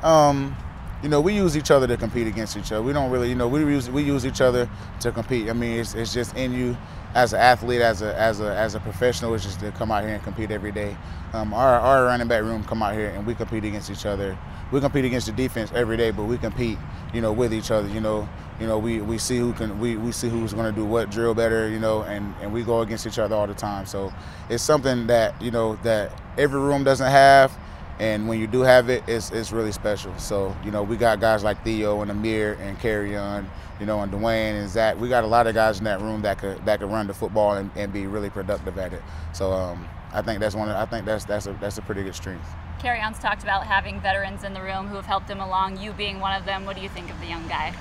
um, 0.04 0.56
you 1.04 1.10
know, 1.10 1.20
we 1.20 1.34
use 1.34 1.58
each 1.58 1.72
other 1.72 1.88
to 1.88 1.98
compete 1.98 2.28
against 2.28 2.56
each 2.58 2.72
other. 2.72 2.82
We 2.82 2.94
don't 2.94 3.10
really, 3.10 3.30
you 3.30 3.36
know, 3.36 3.48
we 3.48 3.62
use 3.62 3.90
we 3.90 4.04
use 4.04 4.26
each 4.26 4.42
other 4.42 4.70
to 5.00 5.12
compete. 5.12 5.50
I 5.50 5.54
mean, 5.54 5.80
it's, 5.80 5.96
it's 5.96 6.14
just 6.14 6.36
in 6.36 6.54
you 6.54 6.78
as 7.16 7.34
an 7.34 7.40
athlete, 7.40 7.82
as 7.82 8.02
a 8.02 8.16
as 8.18 8.40
a 8.40 8.56
as 8.56 8.76
a 8.76 8.80
professional, 8.80 9.34
it's 9.34 9.44
just 9.44 9.60
to 9.62 9.72
come 9.72 9.92
out 9.92 10.04
here 10.04 10.14
and 10.14 10.24
compete 10.24 10.52
every 10.52 10.72
day. 10.72 10.96
Um, 11.34 11.54
our 11.54 11.80
our 11.80 12.06
running 12.06 12.28
back 12.28 12.44
room 12.44 12.64
come 12.64 12.84
out 12.84 12.94
here 12.94 13.10
and 13.10 13.26
we 13.26 13.34
compete 13.34 13.66
against 13.66 13.90
each 13.90 14.06
other. 14.06 14.38
We 14.72 14.80
compete 14.80 15.04
against 15.04 15.28
the 15.28 15.34
defense 15.34 15.72
every 15.74 15.98
day, 15.98 16.12
but 16.12 16.24
we 16.26 16.38
compete, 16.38 16.78
you 17.14 17.20
know, 17.20 17.34
with 17.34 17.54
each 17.54 17.72
other. 17.72 17.90
You 17.90 18.00
know, 18.00 18.30
you 18.60 18.68
know, 18.68 18.78
we, 18.78 19.02
we 19.02 19.18
see 19.18 19.38
who 19.38 19.52
can 19.54 19.80
we, 19.80 19.98
we 19.98 20.14
see 20.14 20.30
who's 20.30 20.54
going 20.54 20.74
to 20.74 20.80
do 20.80 20.86
what 20.86 21.10
drill 21.10 21.34
better. 21.34 21.68
You 21.68 21.80
know, 21.80 22.04
and 22.04 22.34
and 22.42 22.54
we 22.54 22.64
go 22.64 22.82
against 22.82 23.08
each 23.08 23.20
other 23.20 23.36
all 23.36 23.48
the 23.48 23.54
time. 23.54 23.86
So 23.86 24.14
it's 24.50 24.64
something 24.64 25.08
that 25.08 25.42
you 25.42 25.52
know 25.52 25.78
that 25.84 26.22
every 26.38 26.60
room 26.60 26.84
doesn't 26.84 27.10
have 27.10 27.52
and 28.00 28.28
when 28.28 28.40
you 28.40 28.48
do 28.48 28.62
have 28.62 28.90
it, 28.90 29.04
it's, 29.08 29.32
it's 29.32 29.52
really 29.52 29.72
special. 29.72 30.18
So, 30.18 30.56
you 30.64 30.72
know, 30.72 30.84
we 30.84 30.98
got 30.98 31.20
guys 31.20 31.44
like 31.44 31.64
Theo 31.64 32.02
and 32.02 32.10
Ameer 32.10 32.58
and 32.60 32.80
Kerryon, 32.80 33.46
you 33.80 33.86
know, 33.86 34.02
and 34.02 34.12
Dwayne 34.12 34.60
and 34.60 34.70
Zach. 34.70 35.00
We 35.00 35.10
got 35.10 35.24
a 35.24 35.28
lot 35.28 35.48
of 35.48 35.54
guys 35.54 35.80
in 35.80 35.84
that 35.86 36.02
room 36.02 36.22
that 36.24 36.38
could 36.38 36.66
that 36.66 36.80
could 36.80 36.90
run 36.90 37.08
the 37.08 37.14
football 37.14 37.54
and, 37.54 37.70
and 37.76 37.94
be 37.94 38.08
really 38.08 38.30
productive 38.30 38.78
at 38.78 38.94
it. 38.94 39.02
So 39.34 39.52
um, 39.52 39.88
I 40.14 40.22
think 40.22 40.40
that's 40.40 40.56
one. 40.56 40.70
Of, 40.70 40.76
I 40.76 40.86
think 40.86 41.06
that's 41.06 41.26
that's 41.26 41.48
a 41.48 41.54
that's 41.54 41.78
a 41.78 41.82
pretty 41.82 42.04
good 42.04 42.16
strength. 42.16 42.48
Kerryon's 42.80 43.20
talked 43.20 43.44
about 43.44 43.68
having 43.68 44.02
veterans 44.02 44.44
in 44.44 44.54
the 44.54 44.62
room 44.62 44.88
who 44.88 44.96
have 44.96 45.06
helped 45.06 45.30
him 45.30 45.40
along. 45.40 45.80
You 45.80 45.92
being 45.92 46.20
one 46.20 46.34
of 46.34 46.46
them. 46.46 46.66
What 46.66 46.76
do 46.76 46.82
you 46.82 46.90
think 46.90 47.12
of 47.12 47.20
the 47.20 47.28
young 47.28 47.48
guy? 47.48 47.74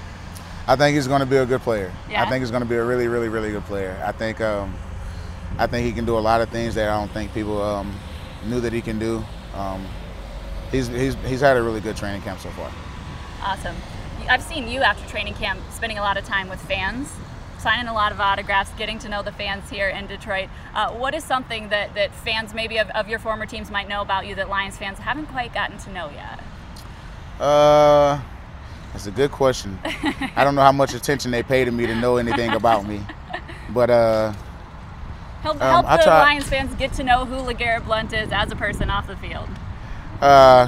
I 0.67 0.77
think 0.77 0.95
he's 0.95 1.09
going 1.09 1.21
to 1.21 1.27
be 1.27 1.37
a 1.37 1.47
good 1.47 1.62
player. 1.62 1.91
Yeah? 2.11 2.23
I 2.23 2.29
think 2.29 2.43
he's 2.43 2.50
going 2.50 2.62
to 2.62 2.69
be 2.69 2.76
a 2.76 2.85
really, 2.85 3.09
really, 3.09 3.29
really 3.29 3.50
good 3.50 3.64
player. 3.64 4.00
I 4.05 4.12
think 4.12 4.40
um, 4.43 4.75
I 5.59 5.67
think 5.67 5.87
he 5.87 5.93
can 5.93 6.05
do 6.05 6.19
a 6.19 6.21
lot 6.21 6.43
of 6.43 6.50
things 6.50 6.75
that 6.75 6.88
I 6.90 6.99
don't 6.99 7.11
think 7.12 7.33
people 7.33 7.61
um, 7.62 7.99
knew 8.45 8.61
that 8.61 8.73
he 8.73 8.81
can 8.81 8.99
do. 8.99 9.25
Um, 9.55 9.87
he's, 10.71 10.89
he's 10.89 11.15
he's 11.27 11.41
had 11.41 11.57
a 11.57 11.62
really 11.62 11.81
good 11.81 11.97
training 11.97 12.23
camp 12.23 12.41
so 12.41 12.50
far. 12.50 12.71
Awesome. 13.43 13.77
I've 14.29 14.43
seen 14.43 14.69
you 14.69 14.81
after 14.81 15.09
training 15.09 15.35
camp 15.35 15.61
spending 15.73 15.99
a 15.99 16.03
lot 16.03 16.17
of 16.17 16.25
time 16.25 16.49
with 16.49 16.61
fans, 16.62 17.11
signing 17.59 17.89
a 17.89 17.95
lot 17.95 18.12
of 18.12 18.21
autographs, 18.21 18.71
getting 18.79 18.99
to 19.00 19.09
know 19.09 19.23
the 19.23 19.33
fans 19.33 19.69
here 19.71 19.89
in 19.89 20.07
Detroit. 20.07 20.49
Uh, 20.75 20.91
what 20.93 21.15
is 21.15 21.25
something 21.25 21.71
that, 21.71 21.95
that 21.95 22.15
fans 22.15 22.55
maybe 22.55 22.79
of, 22.79 22.91
of 22.91 23.09
your 23.09 23.19
former 23.19 23.47
teams 23.47 23.71
might 23.71 23.89
know 23.89 24.03
about 24.03 24.27
you 24.27 24.35
that 24.35 24.49
Lions 24.49 24.77
fans 24.77 24.99
haven't 24.99 25.27
quite 25.27 25.53
gotten 25.55 25.79
to 25.79 25.91
know 25.93 26.11
yet? 26.11 26.41
Uh, 27.41 28.21
that's 28.93 29.07
a 29.07 29.11
good 29.11 29.31
question. 29.31 29.79
I 30.37 30.45
don't 30.45 30.55
know 30.55 30.62
how 30.62 30.73
much 30.73 30.95
attention 30.95 31.31
they 31.31 31.43
pay 31.43 31.65
to 31.65 31.71
me 31.71 31.87
to 31.87 31.95
know 31.95 32.19
anything 32.19 32.50
about 32.50 32.87
me, 32.87 33.00
but 33.71 33.91
uh, 33.91 34.33
Help, 35.43 35.61
Um, 35.62 35.87
help 35.87 36.03
the 36.03 36.11
Lions 36.11 36.49
fans 36.49 36.75
get 36.75 36.93
to 36.95 37.03
know 37.03 37.25
who 37.25 37.37
LeGarrette 37.37 37.87
Blunt 37.87 38.12
is 38.12 38.31
as 38.31 38.53
a 38.53 38.57
person 38.57 38.91
off 38.91 39.07
the 39.07 39.17
field. 39.17 39.49
Uh, 40.21 40.67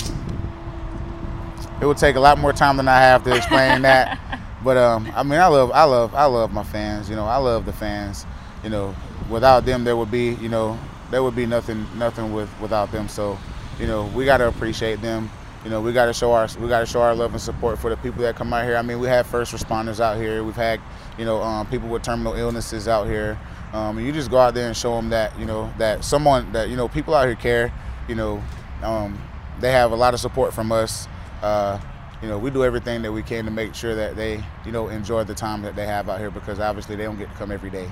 it 1.81 1.87
would 1.87 1.99
take 1.99 2.17
a 2.17 2.21
lot 2.21 2.39
more 2.39 2.53
time 2.53 2.77
than 2.77 2.89
I 2.89 3.01
have 3.01 3.25
to 3.25 3.35
explain 3.35 3.83
that. 3.83 4.19
But 4.65 4.77
um, 4.77 5.11
I 5.15 5.23
mean, 5.23 5.41
I 5.41 5.49
love, 5.49 5.73
I 5.73 5.85
love, 5.85 6.15
I 6.15 6.27
love 6.27 6.53
my 6.53 6.63
fans. 6.63 7.11
You 7.11 7.17
know, 7.17 7.27
I 7.27 7.37
love 7.37 7.67
the 7.67 7.73
fans. 7.73 8.27
You 8.63 8.71
know, 8.71 8.95
without 9.29 9.65
them, 9.65 9.83
there 9.85 9.97
would 9.97 10.11
be, 10.11 10.35
you 10.35 10.49
know, 10.49 10.79
there 11.11 11.23
would 11.23 11.35
be 11.35 11.47
nothing, 11.47 11.87
nothing 11.99 12.33
with 12.33 12.49
without 12.61 12.93
them. 12.93 13.09
So, 13.09 13.39
you 13.81 13.87
know, 13.87 14.07
we 14.15 14.25
got 14.25 14.39
to 14.39 14.49
appreciate 14.49 15.01
them. 15.03 15.31
You 15.65 15.71
know, 15.71 15.81
we 15.81 15.93
got 15.93 16.07
to 16.07 16.13
show 16.13 16.33
our, 16.33 16.49
we 16.61 16.69
got 16.69 16.81
to 16.81 16.87
show 16.87 17.03
our 17.03 17.15
love 17.15 17.33
and 17.33 17.41
support 17.41 17.79
for 17.79 17.91
the 17.91 17.97
people 17.97 18.23
that 18.23 18.37
come 18.37 18.53
out 18.53 18.65
here. 18.65 18.77
I 18.77 18.83
mean, 18.83 18.99
we 19.01 19.09
have 19.09 19.27
first 19.27 19.53
responders 19.53 20.01
out 20.01 20.17
here. 20.17 20.43
We've 20.43 20.57
had, 20.57 20.81
you 21.19 21.25
know, 21.25 21.43
um, 21.43 21.67
people 21.67 21.89
with 21.89 22.03
terminal 22.03 22.35
illnesses 22.35 22.89
out 22.89 23.07
here. 23.07 23.39
Um, 23.73 23.99
and 23.99 24.07
you 24.07 24.13
just 24.13 24.31
go 24.31 24.39
out 24.39 24.55
there 24.55 24.67
and 24.67 24.77
show 24.77 24.95
them 24.97 25.09
that, 25.11 25.39
you 25.39 25.47
know, 25.47 25.73
that 25.79 26.05
someone 26.05 26.53
that, 26.53 26.69
you 26.69 26.77
know, 26.77 26.89
people 26.89 27.15
out 27.15 27.27
here 27.27 27.37
care. 27.37 27.73
You 28.09 28.17
know, 28.17 28.43
um, 28.83 29.19
they 29.63 29.73
have 29.73 29.93
a 29.93 29.97
lot 29.97 30.13
of 30.13 30.21
support 30.21 30.53
from 30.53 30.71
us. 30.73 31.09
Uh, 31.41 31.81
you 32.21 32.29
know, 32.29 32.37
we 32.37 32.51
do 32.51 32.65
everything 32.65 33.01
that 33.03 33.13
we 33.13 33.23
can 33.23 33.45
to 33.47 33.51
make 33.51 33.75
sure 33.75 33.95
that 33.95 34.17
they, 34.17 34.45
you 34.67 34.73
know, 34.73 34.89
enjoy 34.89 35.25
the 35.25 35.35
time 35.35 35.63
that 35.63 35.75
they 35.75 35.87
have 35.87 36.09
out 36.09 36.19
here 36.19 36.31
because 36.31 36.61
obviously 36.61 36.97
they 36.97 37.05
don't 37.05 37.19
get 37.19 37.31
to 37.31 37.37
come 37.37 37.51
every 37.51 37.71
day. 37.71 37.91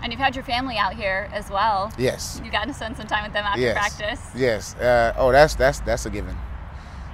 And 0.00 0.12
you've 0.12 0.20
had 0.20 0.36
your 0.36 0.44
family 0.44 0.76
out 0.76 0.94
here 0.94 1.28
as 1.32 1.50
well. 1.50 1.92
Yes. 1.98 2.40
You've 2.42 2.52
gotten 2.52 2.68
to 2.68 2.74
spend 2.74 2.96
some 2.96 3.08
time 3.08 3.24
with 3.24 3.32
them 3.32 3.44
after 3.44 3.60
yes. 3.60 3.76
practice. 3.76 4.20
Yes. 4.34 4.76
Uh, 4.76 5.12
oh, 5.16 5.32
that's 5.32 5.56
that's 5.56 5.80
that's 5.80 6.06
a 6.06 6.10
given. 6.10 6.36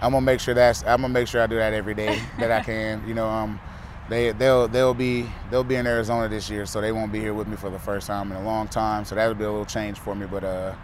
I'm 0.02 0.12
gonna 0.12 0.20
make 0.20 0.38
sure 0.38 0.52
that's 0.52 0.82
I'm 0.82 1.00
gonna 1.00 1.08
make 1.08 1.26
sure 1.26 1.40
I 1.40 1.46
do 1.46 1.56
that 1.56 1.72
every 1.72 1.94
day 1.94 2.20
that 2.38 2.50
I 2.50 2.60
can. 2.60 3.06
You 3.08 3.14
know, 3.14 3.26
um, 3.26 3.58
they 4.10 4.32
they'll 4.32 4.68
they'll 4.68 4.92
be 4.92 5.26
they'll 5.50 5.64
be 5.64 5.76
in 5.76 5.86
Arizona 5.86 6.28
this 6.28 6.50
year, 6.50 6.66
so 6.66 6.82
they 6.82 6.92
won't 6.92 7.10
be 7.10 7.20
here 7.20 7.32
with 7.32 7.48
me 7.48 7.56
for 7.56 7.70
the 7.70 7.78
first 7.78 8.06
time 8.06 8.30
in 8.30 8.36
a 8.36 8.44
long 8.44 8.68
time. 8.68 9.06
So 9.06 9.14
that'll 9.14 9.34
be 9.34 9.44
a 9.44 9.50
little 9.50 9.64
change 9.64 9.98
for 9.98 10.14
me. 10.14 10.26
But 10.26 10.44
uh, 10.44 10.74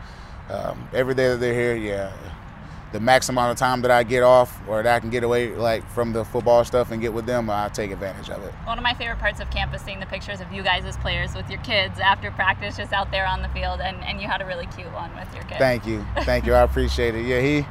um, 0.48 0.88
every 0.94 1.14
day 1.14 1.28
that 1.28 1.36
they're 1.40 1.52
here, 1.52 1.76
yeah, 1.76 2.12
the 2.92 2.98
max 3.00 3.28
amount 3.28 3.52
of 3.52 3.56
time 3.56 3.82
that 3.82 3.90
I 3.90 4.02
get 4.02 4.22
off 4.24 4.60
or 4.68 4.82
that 4.82 4.94
I 4.96 4.98
can 5.00 5.10
get 5.10 5.22
away 5.22 5.48
like 5.54 5.88
from 5.90 6.12
the 6.12 6.24
football 6.24 6.64
stuff 6.64 6.90
and 6.90 7.00
get 7.00 7.12
with 7.12 7.24
them, 7.24 7.48
I 7.48 7.68
take 7.68 7.92
advantage 7.92 8.28
of 8.30 8.42
it. 8.42 8.52
One 8.64 8.78
of 8.78 8.82
my 8.82 8.94
favorite 8.94 9.18
parts 9.20 9.38
of 9.40 9.48
camp 9.50 9.72
is 9.74 9.80
seeing 9.80 10.00
the 10.00 10.06
pictures 10.06 10.40
of 10.40 10.52
you 10.52 10.62
guys 10.62 10.84
as 10.84 10.96
players 10.96 11.34
with 11.34 11.48
your 11.48 11.60
kids 11.60 12.00
after 12.00 12.30
practice, 12.32 12.76
just 12.76 12.92
out 12.92 13.10
there 13.12 13.26
on 13.26 13.42
the 13.42 13.48
field, 13.50 13.80
and, 13.80 14.02
and 14.04 14.20
you 14.20 14.26
had 14.26 14.40
a 14.42 14.46
really 14.46 14.66
cute 14.66 14.92
one 14.92 15.14
with 15.14 15.32
your 15.34 15.44
kids. 15.44 15.58
Thank 15.58 15.86
you, 15.86 16.04
thank 16.22 16.46
you. 16.46 16.54
I 16.54 16.62
appreciate 16.62 17.14
it. 17.14 17.24
Yeah, 17.26 17.40
he 17.40 17.66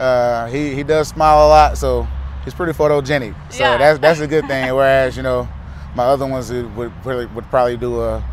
uh, 0.00 0.46
he 0.46 0.74
he 0.74 0.82
does 0.82 1.08
smile 1.08 1.46
a 1.46 1.48
lot, 1.48 1.76
so 1.78 2.06
he's 2.44 2.54
pretty 2.54 2.72
photogenic. 2.72 3.34
So 3.52 3.64
Yeah. 3.64 3.76
that's 3.78 3.98
that's 3.98 4.20
a 4.20 4.26
good 4.26 4.46
thing. 4.46 4.74
Whereas 4.74 5.16
you 5.16 5.22
know, 5.22 5.46
my 5.94 6.04
other 6.04 6.26
ones 6.26 6.50
would 6.50 7.04
would 7.04 7.50
probably 7.50 7.76
do 7.76 8.00
a, 8.00 8.24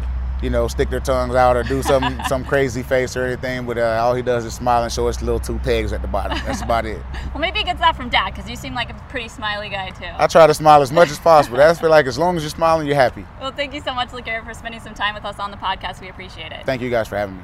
you 0.42 0.50
know, 0.50 0.68
stick 0.68 0.90
their 0.90 1.00
tongues 1.00 1.36
out 1.36 1.56
or 1.56 1.64
do 1.64 1.82
some 1.82 2.22
some 2.28 2.44
crazy 2.44 2.84
face 2.84 3.16
or 3.16 3.26
anything. 3.26 3.66
But 3.66 3.78
uh, 3.78 4.00
all 4.02 4.14
he 4.14 4.22
does 4.22 4.46
is 4.46 4.54
smile 4.54 4.84
and 4.84 4.92
show 4.92 5.08
us 5.08 5.22
little 5.22 5.40
two 5.40 5.60
pegs 5.60 5.94
at 5.94 6.02
the 6.02 6.08
bottom. 6.08 6.40
That's 6.46 6.62
about 6.62 6.86
it. 6.86 7.02
Well, 7.32 7.40
maybe 7.40 7.60
he 7.60 7.64
gets 7.64 7.80
that 7.80 7.96
from 7.96 8.10
dad 8.10 8.32
because 8.32 8.50
you 8.50 8.58
seem 8.58 8.74
like 8.74 8.90
a 8.90 8.94
pretty 9.08 9.30
smiley 9.30 9.70
guy 9.70 9.92
too. 9.92 10.06
I 10.18 10.28
try 10.28 10.48
to 10.48 10.54
smile 10.54 10.82
as 10.82 10.92
much 10.92 11.10
as 11.10 11.18
possible. 11.18 11.56
That's 11.56 11.80
for 11.80 11.88
like 11.88 12.06
as 12.08 12.18
long 12.20 12.36
as 12.36 12.44
you're 12.44 12.50
smiling, 12.50 12.88
you're 12.88 12.96
happy. 12.98 13.26
Well, 13.40 13.54
thank 13.54 13.74
you 13.74 13.80
so 13.80 13.94
much, 13.94 14.10
LeGarrette, 14.10 14.46
for 14.46 14.54
spending 14.54 14.82
some 14.82 14.94
time 14.94 15.16
with 15.16 15.24
us 15.24 15.40
on 15.40 15.50
the 15.50 15.56
podcast. 15.56 16.02
We 16.02 16.10
appreciate 16.10 16.52
it. 16.52 16.66
Thank 16.66 16.82
you 16.82 16.90
guys 16.90 17.08
for 17.08 17.16
having 17.16 17.38
me. 17.38 17.44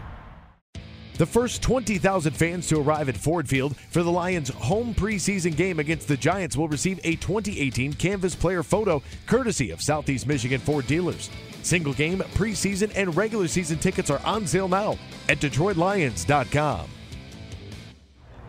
The 1.18 1.26
first 1.26 1.64
20,000 1.64 2.34
fans 2.34 2.68
to 2.68 2.80
arrive 2.80 3.10
at 3.10 3.18
Ford 3.18 3.50
Field 3.50 3.76
for 3.90 4.04
the 4.04 4.12
Lions' 4.12 4.50
home 4.50 4.94
preseason 4.94 5.56
game 5.56 5.80
against 5.80 6.08
the 6.08 6.16
Giants 6.16 6.56
will 6.56 6.68
receive 6.68 7.00
a 7.04 7.16
2018 7.16 7.94
Canvas 7.94 8.36
Player 8.36 8.62
photo 8.62 9.02
courtesy 9.26 9.72
of 9.72 9.82
Southeast 9.82 10.28
Michigan 10.28 10.60
Ford 10.60 10.86
dealers. 10.86 11.32
Single 11.68 11.94
game, 11.94 12.20
preseason, 12.34 12.94
and 12.96 13.14
regular 13.18 13.46
season 13.50 13.78
tickets 13.78 14.10
are 14.10 14.22
on 14.24 14.48
sale 14.48 14.70
now 14.70 14.98
at 15.28 15.40
DetroitLions.com. 15.40 16.88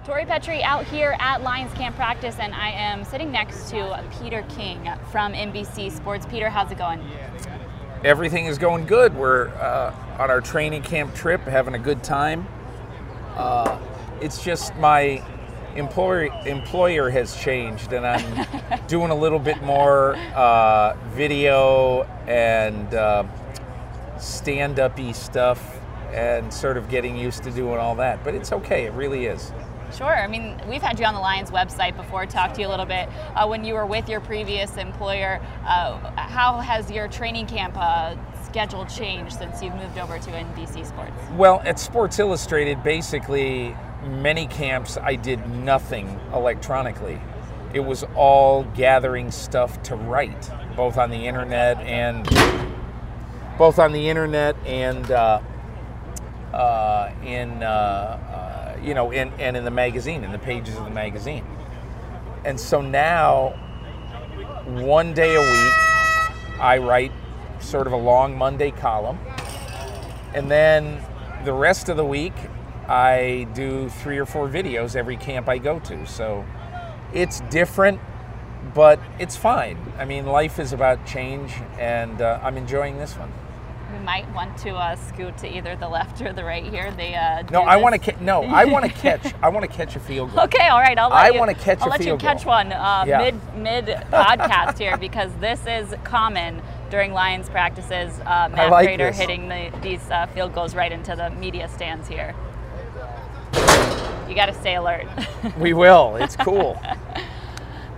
Tori 0.05 0.25
Petry 0.25 0.63
out 0.63 0.87
here 0.87 1.17
at 1.19 1.43
Lions 1.43 1.75
Camp 1.75 1.97
practice, 1.97 2.37
and 2.39 2.55
I 2.55 2.71
am 2.71 3.05
sitting 3.05 3.33
next 3.33 3.71
to 3.71 4.05
Peter 4.21 4.47
King 4.49 4.89
from 5.11 5.33
NBC 5.33 5.91
Sports. 5.91 6.27
Peter, 6.27 6.49
how's 6.49 6.71
it 6.71 6.79
going? 6.79 7.01
everything 8.05 8.47
is 8.47 8.57
going 8.57 8.87
good. 8.87 9.13
We're 9.17 9.49
uh, 9.49 9.93
on 10.21 10.31
our 10.31 10.41
training 10.41 10.83
camp 10.83 11.13
trip, 11.17 11.41
having 11.41 11.75
a 11.75 11.79
good 11.79 12.05
time. 12.05 12.47
Uh, 13.35 13.81
it's 14.21 14.45
just 14.45 14.77
my 14.77 15.25
employer 15.77 16.29
employer 16.47 17.11
has 17.11 17.37
changed, 17.37 17.93
and 17.93 18.07
I'm 18.07 18.87
doing 18.89 19.11
a 19.11 19.15
little 19.15 19.39
bit 19.39 19.63
more 19.63 20.17
uh, 20.35 20.97
video 21.11 22.03
and 22.27 22.93
uh, 22.95 23.25
stand-up-y 24.19 25.13
stuff, 25.13 25.79
and 26.13 26.53
sort 26.53 26.77
of 26.77 26.89
getting 26.89 27.17
used 27.17 27.43
to 27.45 27.51
doing 27.51 27.79
all 27.79 27.95
that. 27.97 28.25
But 28.25 28.35
it's 28.35 28.53
okay. 28.53 28.85
It 28.87 28.93
really 28.93 29.27
is. 29.27 29.53
Sure. 29.97 30.15
I 30.15 30.27
mean, 30.27 30.61
we've 30.69 30.83
had 30.83 30.99
you 30.99 31.07
on 31.07 31.15
the 31.15 31.21
Lions 31.21 31.51
website 31.51 31.97
before, 31.97 32.27
talked 32.27 32.57
to 32.57 32.61
you 32.61 32.67
a 32.67 32.71
little 32.71 32.85
bit. 32.85 33.09
Uh, 33.35 33.47
when 33.47 33.65
you 33.65 33.75
were 33.75 33.87
with 33.87 34.09
your 34.09 34.21
previous 34.21 34.77
employer, 34.77 35.41
uh, 35.65 35.97
how 36.17 36.61
has 36.61 36.91
your 36.91 37.09
training 37.09 37.47
camp 37.47 37.75
uh, 37.79 38.15
schedule 38.45 38.85
changed 38.85 39.33
since 39.39 39.63
you've 39.63 39.75
moved 39.77 39.99
over 39.99 40.19
to 40.19 40.31
NBC 40.31 40.87
Sports? 40.87 41.13
Well, 41.33 41.63
at 41.65 41.79
Sports 41.79 42.19
Illustrated, 42.19 42.83
basically, 42.83 43.75
many 44.03 44.47
camps 44.47 44.97
I 44.97 45.15
did 45.15 45.49
nothing 45.49 46.21
electronically. 46.33 47.21
It 47.75 47.81
was 47.81 48.05
all 48.15 48.65
gathering 48.75 49.31
stuff 49.31 49.83
to 49.85 49.97
write, 49.97 50.51
both 50.77 50.97
on 50.97 51.11
the 51.11 51.27
internet 51.27 51.79
and 51.79 52.27
both 53.59 53.79
on 53.79 53.93
the 53.93 54.09
internet 54.09 54.57
and 54.65 55.11
uh, 55.11 55.41
uh, 56.53 57.13
in 57.25 57.63
uh, 57.63 57.67
uh, 57.67 58.81
you 58.83 58.95
know 58.95 59.11
in, 59.11 59.33
and 59.39 59.57
in 59.57 59.65
the 59.65 59.71
magazine, 59.71 60.25
in 60.25 60.33
the 60.33 60.39
pages 60.39 60.77
of 60.77 60.85
the 60.85 60.91
magazine. 60.91 61.45
And 62.45 62.59
so 62.59 62.81
now, 62.81 63.51
one 64.65 65.13
day 65.13 65.35
a 65.35 65.41
week, 65.41 66.61
I 66.61 66.79
write 66.79 67.13
sort 67.61 67.87
of 67.87 67.93
a 67.93 67.97
long 67.97 68.37
Monday 68.37 68.71
column. 68.71 69.19
And 70.35 70.51
then 70.51 71.03
the 71.45 71.53
rest 71.53 71.89
of 71.89 71.97
the 71.97 72.05
week, 72.05 72.35
I 72.89 73.47
do 73.55 73.89
three 73.89 74.19
or 74.19 74.27
four 74.27 74.49
videos 74.49 74.97
every 74.97 75.17
camp 75.17 75.49
I 75.49 75.59
go 75.59 75.79
to. 75.81 76.07
So 76.07 76.45
it's 77.13 77.41
different, 77.51 78.01
but 78.75 78.99
it's 79.19 79.37
fine. 79.37 79.77
I 79.99 80.05
mean, 80.05 80.27
life 80.27 80.59
is 80.59 80.73
about 80.73 81.05
change, 81.07 81.53
and 81.79 82.21
uh, 82.23 82.41
I'm 82.43 82.57
enjoying 82.57 82.99
this 82.99 83.13
one. 83.15 83.33
We 83.93 83.99
might 84.01 84.31
want 84.35 84.57
to 84.59 84.71
uh, 84.75 84.97
scoot 84.97 85.39
to 85.39 85.49
either 85.57 85.75
the 85.75 85.89
left 85.89 86.21
or 86.21 86.33
the 86.35 86.45
right 86.45 86.63
here. 86.65 86.91
They 86.93 87.15
uh, 87.15 87.43
No, 87.51 87.63
I 87.63 87.77
want 87.77 87.95
to. 88.03 88.13
Ca- 88.13 88.21
no, 88.21 88.43
I 88.45 88.67
want 88.67 88.85
to 88.85 88.91
catch. 88.91 89.33
I 89.43 89.49
want 89.49 89.71
to 89.71 89.75
catch 89.75 89.97
a 89.97 90.01
field 90.01 90.35
goal. 90.35 90.45
Okay, 90.45 90.69
all 90.69 90.81
right. 90.81 90.99
I'll 90.99 91.09
let 91.09 91.19
I 91.19 91.31
you, 91.31 91.39
wanna 91.39 91.55
catch 91.55 91.79
a 91.81 91.81
field 91.81 91.81
goal. 91.81 91.93
I'll 91.93 91.99
let 91.99 92.07
you 92.07 92.17
catch 92.19 92.45
goal. 92.45 92.53
one 92.55 92.73
uh, 92.73 93.05
Yeah. 93.07 93.19
mid 93.19 93.55
mid 93.57 93.87
podcast 94.11 94.79
here 94.79 94.97
because 95.07 95.31
this 95.41 95.61
is 95.67 95.95
common 96.05 96.61
during 96.91 97.13
Lions 97.15 97.49
practices. 97.49 98.19
Uh, 98.21 98.49
Matt 98.53 98.71
like 98.71 98.87
Prater 98.89 99.11
hitting 99.13 99.49
the, 99.49 99.73
these 99.83 100.09
uh, 100.11 100.27
field 100.29 100.55
goals 100.55 100.75
right 100.75 100.93
into 100.93 101.17
the 101.17 101.31
media 101.31 101.69
stands 101.71 102.09
here. 102.09 102.35
You 104.29 104.35
got 104.35 104.47
to 104.47 104.55
stay 104.55 104.77
alert. 104.77 105.07
We 105.59 105.73
will. 105.73 106.17
It's 106.17 106.37
cool. 106.37 106.81
all 106.85 107.23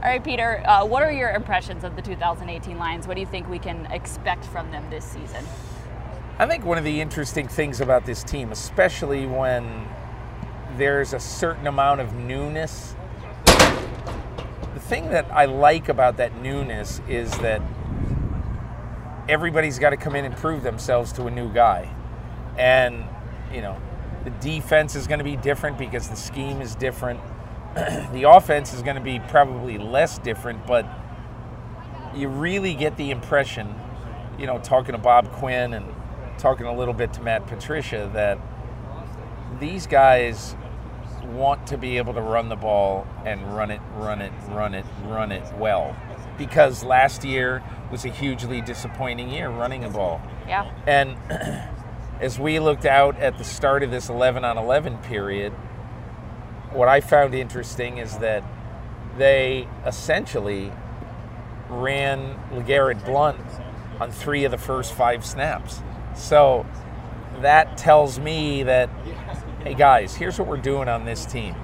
right, 0.02 0.22
Peter. 0.22 0.62
Uh, 0.66 0.84
what 0.84 1.02
are 1.02 1.10
your 1.10 1.30
impressions 1.30 1.84
of 1.84 1.96
the 1.96 2.02
2018 2.02 2.78
Lions? 2.78 3.06
What 3.06 3.14
do 3.14 3.20
you 3.20 3.26
think 3.26 3.48
we 3.48 3.58
can 3.58 3.86
expect 3.86 4.44
from 4.44 4.70
them 4.70 4.88
this 4.90 5.04
season? 5.04 5.44
I 6.38 6.46
think 6.46 6.64
one 6.64 6.78
of 6.78 6.84
the 6.84 7.00
interesting 7.00 7.48
things 7.48 7.80
about 7.80 8.06
this 8.06 8.22
team, 8.22 8.52
especially 8.52 9.26
when 9.26 9.88
there's 10.76 11.12
a 11.12 11.20
certain 11.20 11.66
amount 11.66 12.00
of 12.00 12.14
newness, 12.14 12.94
the 13.44 14.80
thing 14.80 15.10
that 15.10 15.26
I 15.32 15.46
like 15.46 15.88
about 15.88 16.18
that 16.18 16.36
newness 16.40 17.00
is 17.08 17.30
that 17.38 17.60
everybody's 19.28 19.78
got 19.78 19.90
to 19.90 19.96
come 19.96 20.14
in 20.14 20.24
and 20.24 20.36
prove 20.36 20.62
themselves 20.62 21.12
to 21.14 21.26
a 21.26 21.30
new 21.30 21.52
guy. 21.52 21.94
And, 22.56 23.04
you 23.52 23.62
know, 23.62 23.76
the 24.24 24.30
defense 24.30 24.94
is 24.94 25.06
going 25.06 25.18
to 25.18 25.24
be 25.24 25.36
different 25.36 25.78
because 25.78 26.08
the 26.08 26.16
scheme 26.16 26.60
is 26.60 26.74
different. 26.74 27.20
the 28.12 28.24
offense 28.28 28.74
is 28.74 28.82
going 28.82 28.96
to 28.96 29.02
be 29.02 29.20
probably 29.28 29.78
less 29.78 30.18
different, 30.18 30.66
but 30.66 30.86
you 32.14 32.28
really 32.28 32.74
get 32.74 32.96
the 32.96 33.10
impression, 33.10 33.74
you 34.38 34.46
know, 34.46 34.58
talking 34.58 34.92
to 34.92 34.98
Bob 34.98 35.30
Quinn 35.32 35.74
and 35.74 35.86
talking 36.38 36.66
a 36.66 36.76
little 36.76 36.94
bit 36.94 37.12
to 37.14 37.22
Matt 37.22 37.46
Patricia, 37.46 38.10
that 38.14 38.38
these 39.58 39.86
guys 39.86 40.56
want 41.24 41.66
to 41.68 41.78
be 41.78 41.96
able 41.98 42.14
to 42.14 42.20
run 42.20 42.48
the 42.48 42.56
ball 42.56 43.06
and 43.24 43.54
run 43.54 43.70
it, 43.70 43.80
run 43.94 44.20
it, 44.20 44.32
run 44.48 44.74
it, 44.74 44.84
run 45.04 45.32
it 45.32 45.44
well. 45.56 45.96
Because 46.36 46.82
last 46.82 47.24
year 47.24 47.62
was 47.90 48.04
a 48.04 48.08
hugely 48.08 48.60
disappointing 48.60 49.30
year 49.30 49.50
running 49.50 49.82
the 49.82 49.88
ball. 49.88 50.20
Yeah. 50.48 50.70
And 50.86 51.16
as 52.20 52.38
we 52.38 52.60
looked 52.60 52.84
out 52.84 53.18
at 53.18 53.38
the 53.38 53.44
start 53.44 53.82
of 53.82 53.90
this 53.90 54.10
11 54.10 54.44
on 54.44 54.58
11 54.58 54.98
period, 54.98 55.52
what 56.72 56.86
I 56.86 57.00
found 57.00 57.34
interesting 57.34 57.96
is 57.96 58.18
that 58.18 58.44
they 59.16 59.66
essentially 59.86 60.70
ran 61.68 62.38
LeGarrette 62.52 63.04
Blunt 63.04 63.40
on 63.98 64.10
three 64.10 64.44
of 64.44 64.50
the 64.50 64.58
first 64.58 64.92
five 64.92 65.24
snaps. 65.24 65.80
So 66.14 66.66
that 67.40 67.78
tells 67.78 68.18
me 68.18 68.64
that, 68.64 68.90
hey 69.64 69.74
guys, 69.74 70.14
here's 70.14 70.38
what 70.38 70.46
we're 70.46 70.58
doing 70.58 70.88
on 70.88 71.06
this 71.06 71.24
team. 71.24 71.54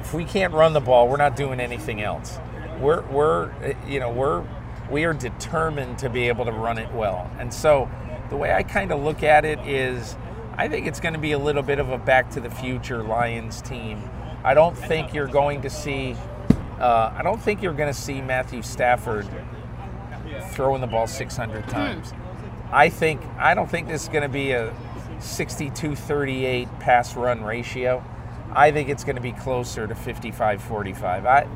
If 0.00 0.14
we 0.14 0.24
can't 0.24 0.54
run 0.54 0.72
the 0.72 0.80
ball, 0.80 1.08
we're 1.08 1.18
not 1.18 1.36
doing 1.36 1.60
anything 1.60 2.00
else. 2.00 2.38
We're, 2.80 3.02
we're 3.08 3.52
you 3.86 4.00
know, 4.00 4.10
we're, 4.10 4.46
we 4.90 5.04
are 5.04 5.12
determined 5.12 5.98
to 5.98 6.08
be 6.08 6.28
able 6.28 6.46
to 6.46 6.52
run 6.52 6.78
it 6.78 6.90
well. 6.92 7.30
And 7.38 7.52
so 7.52 7.90
the 8.30 8.36
way 8.36 8.52
I 8.52 8.62
kind 8.62 8.92
of 8.92 9.02
look 9.02 9.22
at 9.22 9.44
it 9.44 9.58
is 9.60 10.16
I 10.56 10.68
think 10.68 10.86
it's 10.86 11.00
going 11.00 11.14
to 11.14 11.20
be 11.20 11.32
a 11.32 11.38
little 11.38 11.62
bit 11.62 11.78
of 11.78 11.90
a 11.90 11.98
back 11.98 12.30
to 12.30 12.40
the 12.40 12.50
future 12.50 13.02
Lions 13.02 13.60
team. 13.60 14.08
I 14.44 14.54
don't 14.54 14.76
think 14.76 15.12
you're 15.12 15.26
going 15.26 15.62
to 15.62 15.70
see, 15.70 16.16
uh, 16.78 17.12
I 17.14 17.22
don't 17.22 17.40
think 17.40 17.62
you're 17.62 17.74
going 17.74 17.92
to 17.92 17.98
see 17.98 18.20
Matthew 18.20 18.62
Stafford 18.62 19.28
throwing 20.50 20.80
the 20.80 20.86
ball 20.86 21.06
600 21.06 21.68
times. 21.68 22.12
I 22.72 22.88
think 22.88 23.20
I 23.36 23.54
don't 23.54 23.68
think 23.68 23.88
this 23.88 24.04
is 24.04 24.08
going 24.08 24.22
to 24.22 24.28
be 24.28 24.52
a 24.52 24.72
62-38 25.18 26.80
pass 26.80 27.16
run 27.16 27.42
ratio. 27.42 28.04
I 28.52 28.70
think 28.70 28.88
it's 28.88 29.04
going 29.04 29.16
to 29.16 29.22
be 29.22 29.32
closer 29.32 29.86
to 29.86 29.94
55-45. 29.94 31.26
I 31.26 31.46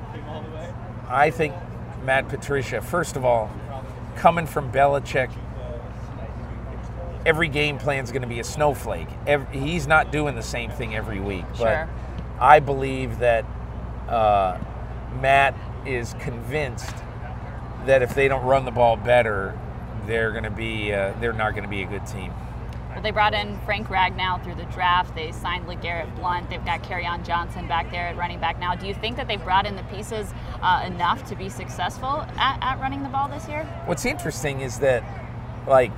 I 1.08 1.30
think 1.30 1.54
Matt 2.04 2.28
Patricia, 2.28 2.80
first 2.80 3.16
of 3.16 3.24
all, 3.24 3.50
coming 4.16 4.46
from 4.46 4.72
Belichick, 4.72 5.30
every 7.26 7.48
game 7.48 7.78
plan 7.78 8.04
is 8.04 8.10
going 8.10 8.22
to 8.22 8.28
be 8.28 8.40
a 8.40 8.44
snowflake. 8.44 9.08
Ev 9.26 9.48
he's 9.50 9.86
not 9.86 10.12
doing 10.12 10.34
the 10.34 10.42
same 10.42 10.70
thing 10.70 10.94
every 10.94 11.20
week, 11.20 11.44
Sure. 11.56 11.88
but 11.88 12.42
I 12.42 12.60
believe 12.60 13.18
that 13.18 13.44
uh, 14.08 14.58
Matt 15.20 15.54
is 15.86 16.14
convinced 16.20 16.94
that 17.86 18.02
if 18.02 18.14
they 18.14 18.28
don't 18.28 18.44
run 18.44 18.64
the 18.64 18.70
ball 18.70 18.96
better, 18.96 19.58
they're 20.06 20.30
going 20.32 20.44
to 20.44 20.50
be 20.50 20.92
uh, 20.92 21.12
they're 21.20 21.32
not 21.32 21.52
going 21.52 21.64
to 21.64 21.70
be 21.70 21.82
a 21.82 21.86
good 21.86 22.06
team. 22.06 22.32
Well, 22.94 23.02
they 23.02 23.10
brought 23.10 23.34
in 23.34 23.58
Frank 23.64 23.88
Ragnow 23.88 24.42
through 24.44 24.54
the 24.54 24.66
draft. 24.66 25.16
They 25.16 25.32
signed 25.32 25.66
LeGarrette 25.66 26.14
Blunt. 26.14 26.48
They've 26.48 26.64
got 26.64 26.88
on 26.92 27.24
Johnson 27.24 27.66
back 27.66 27.90
there 27.90 28.06
at 28.06 28.16
running 28.16 28.38
back 28.38 28.60
now. 28.60 28.76
Do 28.76 28.86
you 28.86 28.94
think 28.94 29.16
that 29.16 29.26
they've 29.26 29.42
brought 29.42 29.66
in 29.66 29.74
the 29.74 29.82
pieces 29.84 30.32
uh, 30.62 30.84
enough 30.86 31.24
to 31.28 31.34
be 31.34 31.48
successful 31.48 32.24
at, 32.38 32.58
at 32.62 32.78
running 32.78 33.02
the 33.02 33.08
ball 33.08 33.28
this 33.28 33.48
year? 33.48 33.64
What's 33.86 34.04
interesting 34.04 34.60
is 34.60 34.78
that, 34.78 35.02
like, 35.66 35.90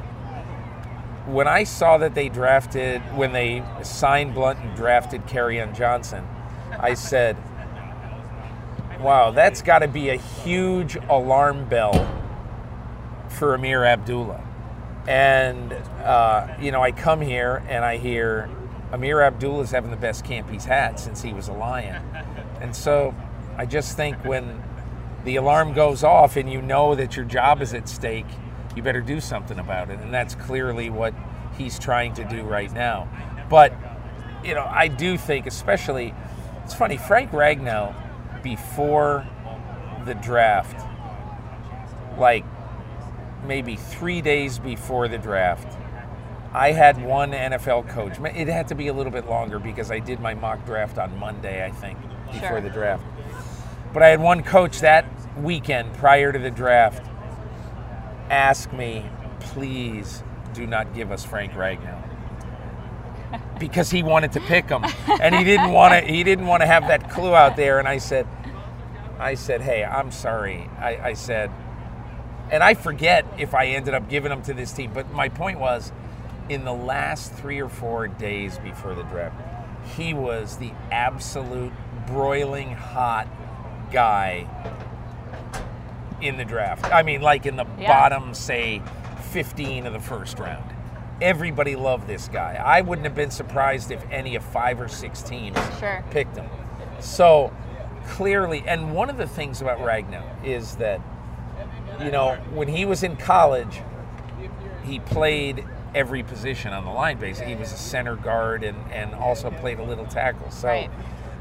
when 1.26 1.48
I 1.48 1.64
saw 1.64 1.98
that 1.98 2.14
they 2.14 2.28
drafted, 2.28 3.00
when 3.16 3.32
they 3.32 3.64
signed 3.82 4.34
Blunt 4.34 4.60
and 4.60 4.76
drafted 4.76 5.22
on 5.36 5.74
Johnson, 5.74 6.26
I 6.78 6.94
said, 6.94 7.36
wow, 9.00 9.32
that's 9.32 9.60
got 9.62 9.80
to 9.80 9.88
be 9.88 10.08
a 10.08 10.16
huge 10.16 10.96
alarm 11.08 11.68
bell 11.68 11.92
for 13.28 13.54
Ameer 13.54 13.84
Abdullah. 13.84 14.42
And, 15.08 15.72
uh, 16.04 16.48
you 16.60 16.72
know, 16.72 16.82
I 16.82 16.92
come 16.92 17.20
here 17.20 17.62
and 17.68 17.84
I 17.84 17.96
hear 17.96 18.48
Ameer 18.92 19.20
Abdullah 19.22 19.62
is 19.62 19.70
having 19.70 19.90
the 19.90 19.96
best 19.96 20.24
camp 20.24 20.48
he's 20.48 20.64
had 20.64 20.98
since 20.98 21.22
he 21.22 21.32
was 21.32 21.48
a 21.48 21.52
Lion. 21.52 22.02
And 22.60 22.74
so 22.74 23.14
I 23.56 23.66
just 23.66 23.96
think 23.96 24.16
when 24.24 24.62
the 25.24 25.36
alarm 25.36 25.74
goes 25.74 26.04
off 26.04 26.36
and 26.36 26.50
you 26.50 26.62
know 26.62 26.94
that 26.94 27.16
your 27.16 27.24
job 27.24 27.62
is 27.62 27.74
at 27.74 27.88
stake, 27.88 28.26
you 28.76 28.82
better 28.82 29.00
do 29.00 29.20
something 29.20 29.58
about 29.58 29.90
it. 29.90 29.98
And 30.00 30.12
that's 30.12 30.34
clearly 30.34 30.90
what 30.90 31.14
he's 31.56 31.78
trying 31.78 32.14
to 32.14 32.24
do 32.24 32.42
right 32.42 32.72
now. 32.72 33.08
But, 33.48 33.72
you 34.44 34.54
know, 34.54 34.66
I 34.68 34.88
do 34.88 35.16
think, 35.16 35.46
especially, 35.46 36.14
it's 36.62 36.74
funny, 36.74 36.98
Frank 36.98 37.30
Ragnow, 37.32 37.94
before 38.42 39.26
the 40.04 40.14
draft, 40.14 40.86
like 42.18 42.44
maybe 43.46 43.76
three 43.76 44.20
days 44.20 44.58
before 44.58 45.08
the 45.08 45.18
draft, 45.18 45.76
I 46.52 46.72
had 46.72 47.02
one 47.02 47.32
NFL 47.32 47.88
coach. 47.88 48.18
It 48.34 48.48
had 48.48 48.68
to 48.68 48.74
be 48.74 48.88
a 48.88 48.92
little 48.92 49.12
bit 49.12 49.26
longer 49.26 49.58
because 49.58 49.90
I 49.90 49.98
did 49.98 50.20
my 50.20 50.34
mock 50.34 50.64
draft 50.64 50.98
on 50.98 51.18
Monday, 51.18 51.64
I 51.64 51.70
think, 51.70 51.98
before 52.26 52.48
sure. 52.48 52.60
the 52.60 52.70
draft. 52.70 53.04
But 53.92 54.02
I 54.02 54.08
had 54.08 54.20
one 54.20 54.42
coach 54.42 54.80
that 54.80 55.06
weekend 55.38 55.92
prior 55.94 56.32
to 56.32 56.38
the 56.38 56.50
draft 56.50 57.06
ask 58.30 58.72
me, 58.72 59.08
please 59.40 60.22
do 60.54 60.66
not 60.66 60.94
give 60.94 61.12
us 61.12 61.24
Frank 61.24 61.52
Ragnow. 61.52 62.02
because 63.58 63.90
he 63.90 64.02
wanted 64.02 64.32
to 64.32 64.40
pick 64.40 64.68
him. 64.68 64.84
And 65.20 65.34
he 65.34 65.44
didn't 65.44 65.72
want 65.72 65.92
to 65.94 66.00
he 66.12 66.24
didn't 66.24 66.46
want 66.46 66.62
to 66.62 66.66
have 66.66 66.88
that 66.88 67.10
clue 67.10 67.34
out 67.34 67.56
there. 67.56 67.78
And 67.78 67.88
I 67.88 67.98
said, 67.98 68.26
I 69.18 69.34
said, 69.34 69.62
hey, 69.62 69.84
I'm 69.84 70.10
sorry. 70.10 70.68
I, 70.78 71.08
I 71.08 71.12
said, 71.14 71.50
and 72.50 72.62
I 72.62 72.74
forget 72.74 73.24
if 73.38 73.54
I 73.54 73.68
ended 73.68 73.94
up 73.94 74.08
giving 74.08 74.30
him 74.32 74.42
to 74.42 74.54
this 74.54 74.72
team, 74.72 74.92
but 74.92 75.10
my 75.12 75.28
point 75.28 75.58
was 75.58 75.92
in 76.48 76.64
the 76.64 76.72
last 76.72 77.32
three 77.32 77.60
or 77.60 77.68
four 77.68 78.08
days 78.08 78.58
before 78.58 78.94
the 78.94 79.02
draft, 79.04 79.36
he 79.96 80.14
was 80.14 80.58
the 80.58 80.72
absolute 80.90 81.72
broiling 82.06 82.72
hot 82.72 83.28
guy 83.90 84.46
in 86.26 86.36
the 86.36 86.44
draft. 86.44 86.84
I 86.92 87.02
mean, 87.02 87.22
like 87.22 87.46
in 87.46 87.56
the 87.56 87.66
yeah. 87.78 87.88
bottom, 87.88 88.34
say, 88.34 88.82
15 89.30 89.86
of 89.86 89.92
the 89.92 90.00
first 90.00 90.38
round. 90.38 90.72
Everybody 91.20 91.76
loved 91.76 92.06
this 92.06 92.28
guy. 92.28 92.60
I 92.62 92.82
wouldn't 92.82 93.06
have 93.06 93.14
been 93.14 93.30
surprised 93.30 93.90
if 93.90 94.04
any 94.10 94.36
of 94.36 94.44
five 94.44 94.80
or 94.80 94.88
six 94.88 95.22
teams 95.22 95.56
sure. 95.78 96.04
picked 96.10 96.36
him. 96.36 96.46
So 97.00 97.54
clearly, 98.06 98.62
and 98.66 98.94
one 98.94 99.08
of 99.08 99.16
the 99.16 99.26
things 99.26 99.62
about 99.62 99.78
Ragnow 99.78 100.44
is 100.44 100.76
that 100.76 101.00
you 102.00 102.10
know, 102.10 102.36
when 102.52 102.68
he 102.68 102.84
was 102.84 103.02
in 103.02 103.16
college, 103.16 103.80
he 104.84 105.00
played 105.00 105.64
every 105.94 106.22
position 106.22 106.72
on 106.72 106.84
the 106.84 106.90
line 106.90 107.18
basically. 107.18 107.54
He 107.54 107.58
was 107.58 107.72
a 107.72 107.78
center 107.78 108.16
guard 108.16 108.64
and, 108.64 108.76
and 108.92 109.14
also 109.14 109.50
played 109.50 109.78
a 109.78 109.82
little 109.82 110.06
tackle. 110.06 110.50
So, 110.50 110.68
right. 110.68 110.90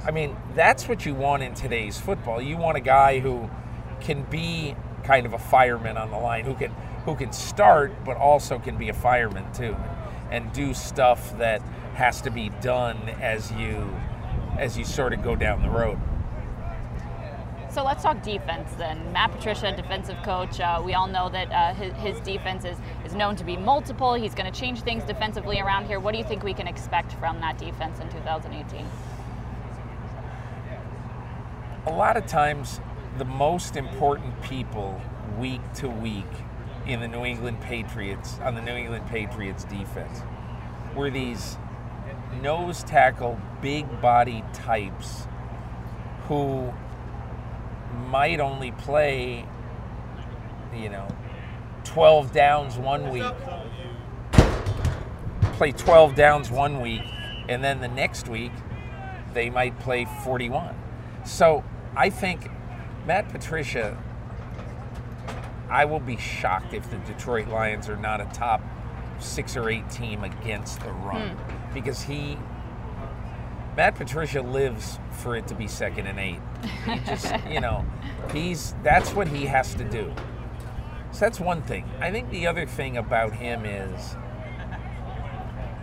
I 0.06 0.12
mean, 0.12 0.36
that's 0.54 0.88
what 0.88 1.06
you 1.06 1.14
want 1.14 1.44
in 1.44 1.54
today's 1.54 2.00
football. 2.00 2.42
You 2.42 2.58
want 2.58 2.78
a 2.78 2.82
guy 2.82 3.20
who 3.20 3.50
can 4.00 4.24
be 4.24 4.76
kind 5.06 5.26
of 5.26 5.34
a 5.34 5.40
fireman 5.40 5.98
on 5.98 6.12
the 6.12 6.18
line, 6.18 6.46
who 6.46 6.56
can 6.56 6.72
who 7.06 7.16
can 7.16 7.32
start, 7.32 7.94
but 8.04 8.18
also 8.18 8.60
can 8.60 8.78
be 8.78 8.90
a 8.90 8.94
fireman 8.94 9.52
too, 9.54 9.76
and 10.32 10.52
do 10.52 10.74
stuff 10.74 11.38
that 11.38 11.62
has 11.94 12.22
to 12.22 12.32
be 12.32 12.50
done 12.62 12.98
as 13.22 13.52
you 13.54 13.96
as 14.58 14.78
you 14.78 14.84
sort 14.84 15.14
of 15.14 15.22
go 15.22 15.36
down 15.36 15.62
the 15.62 15.70
road. 15.70 16.00
So 17.76 17.84
let's 17.84 18.04
talk 18.04 18.24
defense 18.24 18.72
then. 18.78 19.12
Matt 19.12 19.34
Patricia, 19.34 19.76
defensive 19.76 20.16
coach, 20.24 20.62
uh, 20.62 20.82
we 20.84 20.94
all 20.94 21.08
know 21.08 21.28
that 21.28 21.52
uh, 21.52 21.74
his, 21.74 21.94
his, 21.96 22.20
defense 22.22 22.64
is, 22.64 22.78
is 23.04 23.16
known 23.16 23.36
to 23.36 23.44
be 23.44 23.58
multiple. 23.58 24.14
He's 24.14 24.34
going 24.34 24.50
to 24.50 24.58
change 24.58 24.80
things 24.84 25.04
defensively 25.04 25.60
around 25.60 25.88
here. 25.88 26.00
What 26.00 26.14
do 26.14 26.18
you 26.18 26.24
think 26.24 26.42
we 26.42 26.54
can 26.54 26.68
expect 26.68 27.12
from 27.14 27.42
that 27.42 27.58
defense 27.58 28.00
in 28.00 28.08
2018? 28.08 28.88
A 31.88 31.92
lot 31.92 32.16
of 32.16 32.26
times, 32.26 32.80
the 33.18 33.26
most 33.26 33.76
important 33.76 34.42
people 34.42 35.02
week 35.40 35.62
to 35.76 35.90
week 35.90 36.26
in 36.86 37.00
the 37.00 37.08
New 37.08 37.24
England 37.24 37.62
Patriots, 37.62 38.40
on 38.44 38.56
the 38.56 38.62
New 38.62 38.74
England 38.74 39.08
Patriots 39.08 39.64
defense, 39.64 40.22
were 40.96 41.10
these 41.10 41.58
nose 42.42 42.84
tackle, 42.84 43.40
big 43.62 44.02
body 44.02 44.44
types 44.54 45.28
who 46.28 46.74
might 48.10 48.40
only 48.40 48.72
play, 48.72 49.46
you 50.76 50.90
know, 50.90 51.08
12 51.86 52.34
downs 52.34 52.78
one 52.78 53.10
week, 53.10 53.24
play 55.54 55.72
12 55.72 56.16
downs 56.16 56.52
one 56.52 56.82
week, 56.82 57.04
and 57.48 57.64
then 57.64 57.80
the 57.80 57.88
next 57.88 58.28
week 58.28 58.52
they 59.34 59.50
might 59.50 59.80
play 59.80 60.06
41. 60.24 60.76
So 61.24 61.64
I 61.96 62.10
think 62.10 62.50
Matt 63.06 63.30
Patricia, 63.30 63.98
I 65.70 65.86
will 65.86 66.00
be 66.00 66.18
shocked 66.18 66.74
if 66.74 66.90
the 66.90 66.98
Detroit 66.98 67.48
Lions 67.48 67.88
are 67.88 67.98
not 67.98 68.20
a 68.20 68.26
top 68.34 68.62
six 69.20 69.56
or 69.56 69.70
eight 69.70 69.90
team 69.90 70.24
against 70.24 70.80
the 70.82 70.92
run 70.92 71.30
hmm. 71.30 71.74
because 71.74 72.02
he 72.02 72.38
Matt 73.78 73.96
Patricia 73.96 74.42
lives 74.42 75.00
for 75.12 75.36
it 75.36 75.48
to 75.48 75.56
be 75.56 75.68
second 75.68 76.08
and 76.08 76.20
eight. 76.20 76.40
He 76.86 77.00
just, 77.00 77.34
you 77.50 77.60
know, 77.60 77.86
he's 78.32 78.74
that's 78.84 79.14
what 79.14 79.28
he 79.28 79.46
has 79.46 79.74
to 79.76 79.84
do. 79.84 80.14
So 81.12 81.20
that's 81.20 81.40
one 81.40 81.62
thing. 81.62 81.90
I 82.00 82.12
think 82.12 82.30
the 82.30 82.48
other 82.48 82.66
thing 82.66 82.98
about 82.98 83.34
him 83.34 83.66
is 83.66 84.16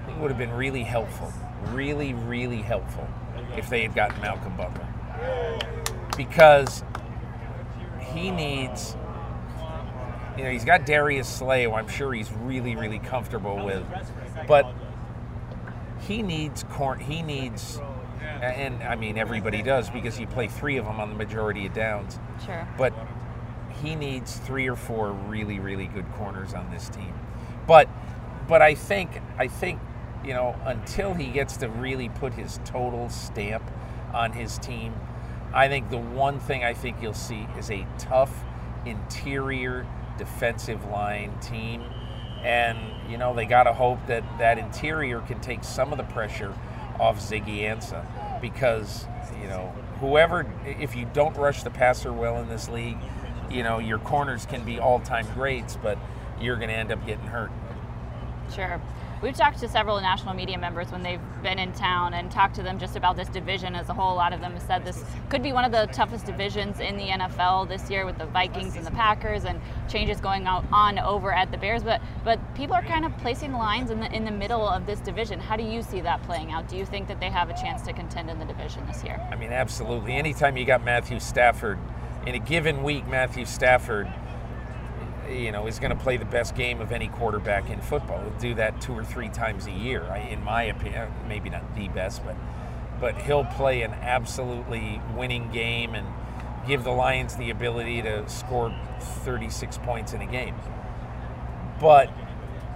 it 0.08 0.16
would 0.18 0.30
have 0.30 0.38
been 0.38 0.52
really 0.52 0.82
helpful, 0.82 1.32
really, 1.70 2.14
really 2.14 2.62
helpful 2.62 3.06
if 3.56 3.68
they 3.68 3.82
had 3.82 3.94
gotten 3.94 4.20
Malcolm 4.20 4.56
Butler. 4.56 4.88
Because 6.16 6.82
he 8.14 8.30
needs 8.30 8.96
you 10.36 10.44
know, 10.44 10.50
he's 10.50 10.64
got 10.64 10.86
Darius 10.86 11.28
Slay, 11.28 11.64
who 11.64 11.72
I'm 11.72 11.88
sure 11.88 12.12
he's 12.12 12.32
really, 12.32 12.74
really 12.74 12.98
comfortable 12.98 13.64
with. 13.64 13.84
But 14.46 14.72
he 16.06 16.22
needs 16.22 16.64
corn. 16.64 17.00
He 17.00 17.22
needs, 17.22 17.80
and 18.40 18.82
I 18.82 18.96
mean 18.96 19.18
everybody 19.18 19.62
does 19.62 19.90
because 19.90 20.18
you 20.18 20.26
play 20.26 20.48
three 20.48 20.76
of 20.78 20.86
them 20.86 20.98
on 20.98 21.10
the 21.10 21.14
majority 21.14 21.66
of 21.66 21.74
downs. 21.74 22.18
Sure. 22.44 22.66
But 22.78 22.94
he 23.82 23.94
needs 23.94 24.36
three 24.36 24.68
or 24.68 24.76
four 24.76 25.12
really, 25.12 25.58
really 25.58 25.86
good 25.86 26.10
corners 26.14 26.54
on 26.54 26.70
this 26.70 26.88
team. 26.88 27.12
But, 27.66 27.88
but 28.48 28.62
I 28.62 28.74
think 28.74 29.20
I 29.38 29.48
think 29.48 29.80
you 30.24 30.34
know 30.34 30.56
until 30.64 31.14
he 31.14 31.26
gets 31.26 31.56
to 31.58 31.68
really 31.68 32.08
put 32.08 32.32
his 32.34 32.58
total 32.64 33.08
stamp 33.10 33.70
on 34.14 34.32
his 34.32 34.58
team, 34.58 34.94
I 35.54 35.68
think 35.68 35.90
the 35.90 35.98
one 35.98 36.40
thing 36.40 36.64
I 36.64 36.74
think 36.74 36.96
you'll 37.02 37.14
see 37.14 37.46
is 37.58 37.70
a 37.70 37.86
tough 37.98 38.44
interior 38.86 39.86
defensive 40.18 40.84
line 40.86 41.38
team 41.40 41.82
and, 42.42 42.78
you 43.08 43.18
know, 43.18 43.34
they 43.34 43.44
got 43.44 43.64
to 43.64 43.72
hope 43.72 44.04
that 44.06 44.24
that 44.38 44.58
interior 44.58 45.20
can 45.20 45.40
take 45.40 45.62
some 45.62 45.92
of 45.92 45.98
the 45.98 46.04
pressure 46.04 46.52
off 46.98 47.20
Ziggy 47.20 47.60
Ansah 47.60 48.04
because, 48.40 49.06
you 49.40 49.46
know, 49.46 49.72
whoever, 50.00 50.46
if 50.66 50.96
you 50.96 51.08
don't 51.12 51.36
rush 51.36 51.62
the 51.62 51.70
passer 51.70 52.12
well 52.12 52.40
in 52.40 52.48
this 52.48 52.68
league, 52.68 52.98
you 53.50 53.62
know, 53.62 53.78
your 53.78 53.98
corners 53.98 54.44
can 54.44 54.64
be 54.64 54.80
all 54.80 54.98
time 55.00 55.26
greats, 55.34 55.76
but 55.80 55.98
you're 56.40 56.56
going 56.56 56.68
to 56.68 56.74
end 56.74 56.90
up 56.90 57.06
getting 57.06 57.26
hurt. 57.26 57.50
Sure. 58.52 58.80
We've 59.22 59.36
talked 59.36 59.60
to 59.60 59.68
several 59.68 60.00
national 60.00 60.34
media 60.34 60.58
members 60.58 60.90
when 60.90 61.04
they've 61.04 61.20
been 61.44 61.60
in 61.60 61.72
town 61.74 62.12
and 62.12 62.28
talked 62.28 62.56
to 62.56 62.62
them 62.64 62.80
just 62.80 62.96
about 62.96 63.16
this 63.16 63.28
division 63.28 63.76
as 63.76 63.88
a 63.88 63.94
whole. 63.94 64.12
A 64.12 64.16
lot 64.16 64.32
of 64.32 64.40
them 64.40 64.54
have 64.54 64.62
said 64.62 64.84
this 64.84 65.04
could 65.28 65.44
be 65.44 65.52
one 65.52 65.64
of 65.64 65.70
the 65.70 65.86
toughest 65.92 66.26
divisions 66.26 66.80
in 66.80 66.96
the 66.96 67.06
NFL 67.06 67.68
this 67.68 67.88
year 67.88 68.04
with 68.04 68.18
the 68.18 68.26
Vikings 68.26 68.74
and 68.74 68.84
the 68.84 68.90
Packers 68.90 69.44
and 69.44 69.60
changes 69.88 70.20
going 70.20 70.48
on 70.48 70.98
over 70.98 71.32
at 71.32 71.52
the 71.52 71.56
Bears. 71.56 71.84
But 71.84 72.02
but 72.24 72.40
people 72.56 72.74
are 72.74 72.82
kind 72.82 73.04
of 73.04 73.16
placing 73.18 73.52
lines 73.52 73.92
in 73.92 74.00
the 74.00 74.12
in 74.12 74.24
the 74.24 74.32
middle 74.32 74.68
of 74.68 74.86
this 74.86 74.98
division. 74.98 75.38
How 75.38 75.54
do 75.54 75.62
you 75.62 75.82
see 75.82 76.00
that 76.00 76.20
playing 76.24 76.50
out? 76.50 76.68
Do 76.68 76.76
you 76.76 76.84
think 76.84 77.06
that 77.06 77.20
they 77.20 77.30
have 77.30 77.48
a 77.48 77.54
chance 77.54 77.82
to 77.82 77.92
contend 77.92 78.28
in 78.28 78.40
the 78.40 78.44
division 78.44 78.84
this 78.88 79.04
year? 79.04 79.24
I 79.30 79.36
mean, 79.36 79.52
absolutely. 79.52 80.14
Anytime 80.14 80.56
you 80.56 80.64
got 80.64 80.84
Matthew 80.84 81.20
Stafford 81.20 81.78
in 82.26 82.34
a 82.34 82.40
given 82.40 82.82
week, 82.82 83.06
Matthew 83.06 83.44
Stafford 83.44 84.12
you 85.30 85.52
know, 85.52 85.66
is 85.66 85.78
going 85.78 85.96
to 85.96 86.02
play 86.02 86.16
the 86.16 86.24
best 86.24 86.54
game 86.54 86.80
of 86.80 86.92
any 86.92 87.08
quarterback 87.08 87.70
in 87.70 87.80
football. 87.80 88.20
He'll 88.20 88.38
do 88.38 88.54
that 88.54 88.80
two 88.80 88.92
or 88.92 89.04
three 89.04 89.28
times 89.28 89.66
a 89.66 89.70
year, 89.70 90.04
in 90.30 90.42
my 90.42 90.64
opinion. 90.64 91.12
Maybe 91.28 91.50
not 91.50 91.74
the 91.74 91.88
best, 91.88 92.24
but 92.24 92.36
but 93.00 93.16
he'll 93.22 93.44
play 93.44 93.82
an 93.82 93.90
absolutely 93.94 95.00
winning 95.16 95.50
game 95.50 95.94
and 95.94 96.06
give 96.68 96.84
the 96.84 96.92
Lions 96.92 97.34
the 97.34 97.50
ability 97.50 98.00
to 98.02 98.28
score 98.28 98.72
36 99.00 99.78
points 99.78 100.12
in 100.12 100.20
a 100.22 100.26
game. 100.26 100.54
But 101.80 102.12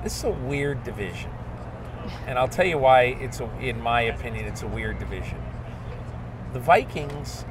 this 0.03 0.19
is 0.19 0.25
a 0.25 0.31
weird 0.31 0.83
division. 0.83 1.31
And 2.27 2.39
I'll 2.39 2.49
tell 2.49 2.67
you 2.67 2.79
why 2.79 3.03
it's 3.03 3.39
a, 3.39 3.49
in 3.61 3.81
my 3.81 4.01
opinion 4.03 4.47
it's 4.47 4.63
a 4.63 4.67
weird 4.67 4.99
division. 4.99 5.41
The 6.53 6.61
Vikings 6.61 7.45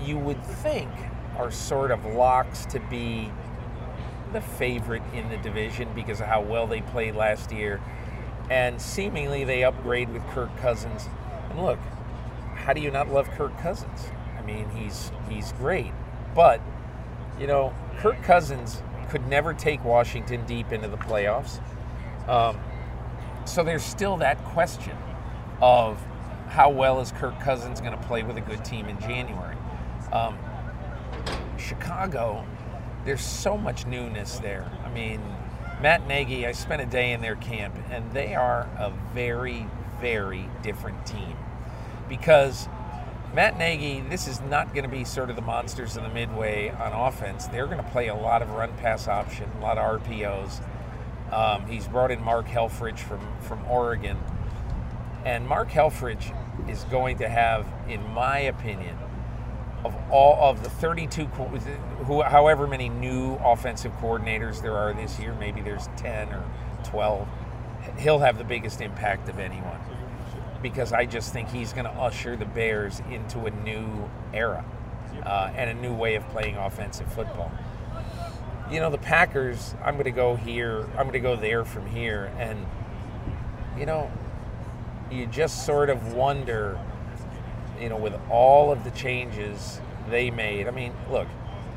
you 0.00 0.18
would 0.18 0.42
think 0.42 0.90
are 1.36 1.50
sort 1.50 1.90
of 1.90 2.04
locks 2.04 2.64
to 2.66 2.80
be 2.80 3.30
the 4.32 4.40
favorite 4.40 5.02
in 5.14 5.28
the 5.28 5.36
division 5.38 5.88
because 5.94 6.20
of 6.20 6.26
how 6.26 6.40
well 6.40 6.66
they 6.66 6.80
played 6.80 7.14
last 7.14 7.52
year. 7.52 7.80
And 8.50 8.80
seemingly 8.80 9.44
they 9.44 9.64
upgrade 9.64 10.10
with 10.12 10.26
Kirk 10.28 10.56
Cousins. 10.58 11.08
And 11.50 11.62
look, 11.62 11.78
how 12.54 12.72
do 12.72 12.80
you 12.80 12.90
not 12.90 13.08
love 13.08 13.28
Kirk 13.30 13.56
Cousins? 13.58 14.08
I 14.38 14.42
mean, 14.42 14.68
he's 14.70 15.12
he's 15.28 15.52
great. 15.52 15.92
But, 16.34 16.60
you 17.38 17.46
know, 17.46 17.74
Kirk 17.98 18.22
Cousins 18.22 18.82
could 19.10 19.26
never 19.28 19.52
take 19.52 19.84
Washington 19.84 20.44
deep 20.46 20.72
into 20.72 20.88
the 20.88 20.96
playoffs. 20.96 21.60
Um, 22.28 22.58
so 23.44 23.62
there's 23.62 23.82
still 23.82 24.16
that 24.18 24.42
question 24.44 24.96
of 25.60 26.02
how 26.48 26.70
well 26.70 27.00
is 27.00 27.12
Kirk 27.12 27.38
Cousins 27.40 27.80
going 27.80 27.92
to 27.92 28.06
play 28.06 28.22
with 28.22 28.36
a 28.36 28.40
good 28.40 28.64
team 28.64 28.86
in 28.86 28.98
January. 29.00 29.56
Um, 30.12 30.38
Chicago, 31.58 32.44
there's 33.04 33.24
so 33.24 33.56
much 33.56 33.86
newness 33.86 34.38
there. 34.38 34.70
I 34.84 34.90
mean, 34.90 35.20
Matt 35.80 36.06
Nagy, 36.06 36.46
I 36.46 36.52
spent 36.52 36.82
a 36.82 36.86
day 36.86 37.12
in 37.12 37.20
their 37.20 37.36
camp, 37.36 37.74
and 37.90 38.12
they 38.12 38.34
are 38.34 38.68
a 38.78 38.92
very, 39.12 39.66
very 40.00 40.48
different 40.62 41.04
team 41.06 41.36
because 42.08 42.68
Matt 43.34 43.58
Nagy, 43.58 44.00
this 44.00 44.28
is 44.28 44.40
not 44.42 44.74
going 44.74 44.84
to 44.84 44.90
be 44.94 45.04
sort 45.04 45.30
of 45.30 45.36
the 45.36 45.42
monsters 45.42 45.96
in 45.96 46.02
the 46.02 46.08
midway 46.10 46.68
on 46.68 46.92
offense. 46.92 47.46
They're 47.46 47.66
going 47.66 47.82
to 47.82 47.90
play 47.90 48.08
a 48.08 48.14
lot 48.14 48.42
of 48.42 48.50
run 48.50 48.72
pass 48.76 49.08
option, 49.08 49.50
a 49.58 49.60
lot 49.60 49.78
of 49.78 50.02
RPOs. 50.02 50.62
Um, 51.32 51.66
he's 51.66 51.88
brought 51.88 52.10
in 52.10 52.22
Mark 52.22 52.46
Helfrich 52.46 52.98
from, 52.98 53.20
from 53.40 53.64
Oregon. 53.64 54.18
And 55.24 55.48
Mark 55.48 55.70
Helfrich 55.70 56.36
is 56.68 56.84
going 56.84 57.18
to 57.18 57.28
have, 57.28 57.66
in 57.88 58.06
my 58.12 58.38
opinion, 58.38 58.98
of 59.84 59.94
all 60.10 60.50
of 60.50 60.62
the 60.62 60.70
32, 60.70 61.24
who, 61.24 62.22
however 62.22 62.66
many 62.66 62.88
new 62.88 63.34
offensive 63.36 63.92
coordinators 64.00 64.62
there 64.62 64.76
are 64.76 64.94
this 64.94 65.18
year, 65.18 65.34
maybe 65.34 65.60
there's 65.60 65.88
10 65.96 66.28
or 66.28 66.44
12, 66.84 67.28
he'll 67.98 68.20
have 68.20 68.38
the 68.38 68.44
biggest 68.44 68.80
impact 68.80 69.28
of 69.28 69.38
anyone 69.38 69.78
because 70.62 70.92
I 70.92 71.06
just 71.06 71.32
think 71.32 71.48
he's 71.48 71.72
going 71.72 71.84
to 71.84 71.90
usher 71.90 72.36
the 72.36 72.44
Bears 72.44 73.02
into 73.10 73.46
a 73.46 73.50
new 73.50 74.08
era 74.32 74.64
uh, 75.24 75.50
and 75.56 75.68
a 75.68 75.74
new 75.74 75.92
way 75.92 76.14
of 76.14 76.26
playing 76.28 76.56
offensive 76.56 77.12
football. 77.12 77.50
You 78.70 78.80
know, 78.80 78.88
the 78.88 78.98
Packers, 78.98 79.74
I'm 79.84 79.94
going 79.94 80.04
to 80.04 80.12
go 80.12 80.36
here, 80.36 80.82
I'm 80.96 81.08
going 81.08 81.12
to 81.12 81.20
go 81.20 81.36
there 81.36 81.64
from 81.64 81.86
here. 81.86 82.32
And, 82.38 82.64
you 83.76 83.84
know, 83.84 84.10
you 85.10 85.26
just 85.26 85.66
sort 85.66 85.90
of 85.90 86.14
wonder 86.14 86.78
you 87.82 87.88
know, 87.88 87.96
with 87.96 88.14
all 88.30 88.70
of 88.70 88.84
the 88.84 88.90
changes 88.92 89.80
they 90.08 90.30
made. 90.30 90.68
I 90.68 90.70
mean, 90.70 90.94
look, 91.10 91.26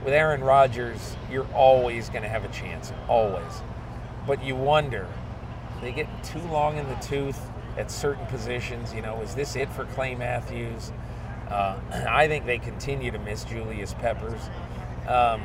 with 0.03 0.13
Aaron 0.13 0.43
Rodgers, 0.43 1.17
you're 1.31 1.51
always 1.53 2.09
going 2.09 2.21
to 2.21 2.29
have 2.29 2.45
a 2.45 2.49
chance, 2.49 2.93
always. 3.07 3.63
But 4.27 4.43
you 4.43 4.55
wonder, 4.55 5.07
they 5.81 5.91
get 5.91 6.07
too 6.23 6.41
long 6.51 6.77
in 6.77 6.87
the 6.87 6.95
tooth 6.95 7.39
at 7.75 7.89
certain 7.89 8.25
positions. 8.27 8.93
You 8.93 9.01
know, 9.01 9.19
is 9.21 9.33
this 9.33 9.55
it 9.55 9.67
for 9.69 9.85
Clay 9.85 10.13
Matthews? 10.13 10.91
Uh, 11.49 11.77
I 12.07 12.27
think 12.27 12.45
they 12.45 12.59
continue 12.59 13.09
to 13.09 13.19
miss 13.19 13.43
Julius 13.43 13.95
Peppers. 13.95 14.41
Um, 15.07 15.43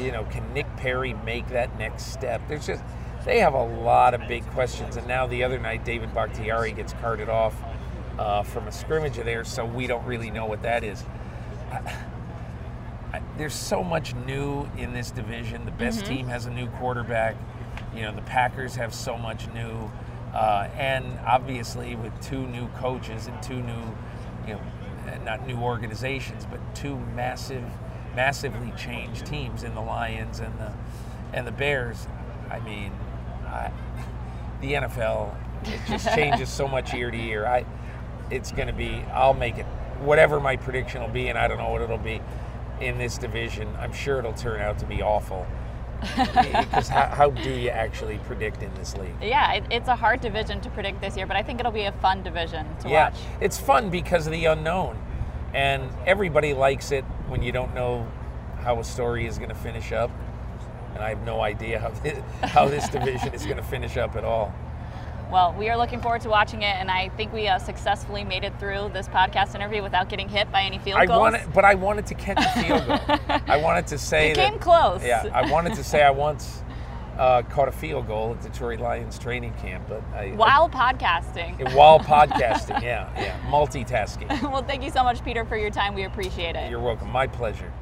you 0.00 0.12
know, 0.12 0.24
can 0.24 0.52
Nick 0.54 0.66
Perry 0.76 1.14
make 1.24 1.48
that 1.48 1.76
next 1.76 2.12
step? 2.12 2.40
There's 2.46 2.66
just 2.66 2.84
they 3.24 3.38
have 3.40 3.54
a 3.54 3.62
lot 3.62 4.14
of 4.14 4.26
big 4.28 4.44
questions. 4.50 4.96
And 4.96 5.06
now 5.06 5.26
the 5.26 5.44
other 5.44 5.58
night, 5.58 5.84
David 5.84 6.12
Bakhtiari 6.12 6.72
gets 6.72 6.92
carted 6.94 7.28
off 7.28 7.54
uh, 8.18 8.42
from 8.42 8.68
a 8.68 8.72
scrimmage 8.72 9.18
of 9.18 9.24
theirs, 9.24 9.48
so 9.48 9.64
we 9.64 9.86
don't 9.86 10.04
really 10.06 10.30
know 10.30 10.46
what 10.46 10.62
that 10.62 10.84
is. 10.84 11.02
I, 11.70 11.96
I, 13.12 13.22
there's 13.36 13.54
so 13.54 13.82
much 13.82 14.14
new 14.14 14.68
in 14.76 14.92
this 14.92 15.10
division. 15.10 15.64
The 15.64 15.70
best 15.72 16.00
mm-hmm. 16.00 16.14
team 16.14 16.28
has 16.28 16.46
a 16.46 16.50
new 16.50 16.66
quarterback. 16.66 17.36
You 17.94 18.02
know, 18.02 18.14
the 18.14 18.22
Packers 18.22 18.74
have 18.76 18.94
so 18.94 19.16
much 19.16 19.48
new. 19.48 19.90
Uh, 20.34 20.68
and 20.76 21.04
obviously, 21.26 21.94
with 21.94 22.18
two 22.22 22.46
new 22.46 22.68
coaches 22.68 23.26
and 23.26 23.42
two 23.42 23.60
new, 23.60 23.82
you 24.46 24.54
know, 24.54 24.60
not 25.24 25.46
new 25.46 25.56
organizations, 25.56 26.46
but 26.46 26.60
two 26.74 26.96
massive, 27.14 27.64
massively 28.16 28.72
changed 28.78 29.26
teams 29.26 29.62
in 29.62 29.74
the 29.74 29.80
Lions 29.80 30.40
and 30.40 30.58
the 30.58 30.72
and 31.34 31.46
the 31.46 31.52
Bears. 31.52 32.06
I 32.50 32.60
mean, 32.60 32.92
I, 33.46 33.70
the 34.62 34.72
NFL 34.74 35.34
it 35.64 35.80
just 35.86 36.08
changes 36.14 36.48
so 36.48 36.66
much 36.66 36.92
year 36.92 37.10
to 37.10 37.16
year. 37.16 37.46
I 37.46 37.64
it's 38.32 38.50
going 38.52 38.68
to 38.68 38.74
be, 38.74 39.04
I'll 39.12 39.34
make 39.34 39.58
it 39.58 39.66
whatever 40.00 40.40
my 40.40 40.56
prediction 40.56 41.00
will 41.00 41.08
be, 41.08 41.28
and 41.28 41.38
I 41.38 41.46
don't 41.48 41.58
know 41.58 41.70
what 41.70 41.82
it'll 41.82 41.98
be 41.98 42.20
in 42.80 42.98
this 42.98 43.18
division. 43.18 43.68
I'm 43.78 43.92
sure 43.92 44.18
it'll 44.18 44.32
turn 44.32 44.60
out 44.60 44.78
to 44.80 44.86
be 44.86 45.02
awful. 45.02 45.46
because 46.16 46.88
how, 46.88 47.06
how, 47.06 47.30
do 47.30 47.48
you 47.48 47.68
actually 47.68 48.18
predict 48.18 48.60
in 48.60 48.74
this 48.74 48.96
league? 48.96 49.14
Yeah, 49.22 49.52
it, 49.52 49.64
it's 49.70 49.86
a 49.86 49.94
hard 49.94 50.20
division 50.20 50.60
to 50.62 50.70
predict 50.70 51.00
this 51.00 51.16
year, 51.16 51.26
but 51.26 51.36
I 51.36 51.44
think 51.44 51.60
it'll 51.60 51.70
be 51.70 51.84
a 51.84 51.92
fun 51.92 52.24
division 52.24 52.66
to 52.78 52.88
yeah, 52.88 53.10
watch. 53.10 53.20
It's 53.40 53.56
fun 53.56 53.88
because 53.88 54.26
of 54.26 54.32
the 54.32 54.46
unknown. 54.46 55.00
And 55.54 55.90
everybody 56.04 56.54
likes 56.54 56.90
it 56.90 57.04
when 57.28 57.42
you 57.42 57.52
don't 57.52 57.72
know 57.74 58.10
how 58.62 58.80
a 58.80 58.84
story 58.84 59.26
is 59.26 59.38
going 59.38 59.50
to 59.50 59.54
finish 59.54 59.92
up. 59.92 60.10
And 60.94 61.04
I 61.04 61.10
have 61.10 61.24
no 61.24 61.40
idea 61.40 61.78
how 61.78 61.90
this, 61.90 62.18
how 62.42 62.68
this 62.68 62.88
division 62.88 63.32
is 63.32 63.44
going 63.44 63.58
to 63.58 63.62
finish 63.62 63.96
up 63.96 64.16
at 64.16 64.24
all. 64.24 64.52
Well, 65.32 65.54
we 65.58 65.70
are 65.70 65.78
looking 65.78 66.02
forward 66.02 66.20
to 66.20 66.28
watching 66.28 66.60
it, 66.60 66.76
and 66.76 66.90
I 66.90 67.08
think 67.08 67.32
we 67.32 67.48
uh, 67.48 67.58
successfully 67.58 68.22
made 68.22 68.44
it 68.44 68.52
through 68.60 68.90
this 68.92 69.08
podcast 69.08 69.54
interview 69.54 69.82
without 69.82 70.10
getting 70.10 70.28
hit 70.28 70.52
by 70.52 70.62
any 70.62 70.78
field 70.78 70.98
I 70.98 71.06
goals. 71.06 71.20
Wanted, 71.20 71.54
but 71.54 71.64
I 71.64 71.74
wanted 71.74 72.04
to 72.08 72.14
catch 72.14 72.36
a 72.36 72.60
field 72.60 72.86
goal. 72.86 73.40
I 73.46 73.56
wanted 73.62 73.86
to 73.86 73.96
say 73.96 74.28
you 74.28 74.34
that, 74.34 74.50
came 74.50 74.60
close. 74.60 75.02
Yeah, 75.02 75.30
I 75.32 75.50
wanted 75.50 75.72
to 75.76 75.84
say 75.84 76.02
I 76.02 76.10
once 76.10 76.62
uh, 77.16 77.40
caught 77.44 77.68
a 77.68 77.72
field 77.72 78.08
goal 78.08 78.32
at 78.32 78.42
the 78.42 78.50
Detroit 78.50 78.80
Lions 78.80 79.18
training 79.18 79.54
camp, 79.54 79.86
but 79.88 80.02
I, 80.12 80.32
while 80.32 80.70
I, 80.70 80.92
podcasting. 80.92 81.74
While 81.74 81.98
podcasting, 82.14 82.82
yeah, 82.82 83.10
yeah, 83.16 83.40
multitasking. 83.48 84.28
well, 84.52 84.62
thank 84.62 84.82
you 84.82 84.90
so 84.90 85.02
much, 85.02 85.24
Peter, 85.24 85.46
for 85.46 85.56
your 85.56 85.70
time. 85.70 85.94
We 85.94 86.02
appreciate 86.02 86.56
it. 86.56 86.68
You're 86.70 86.78
welcome. 86.78 87.08
My 87.08 87.26
pleasure. 87.26 87.72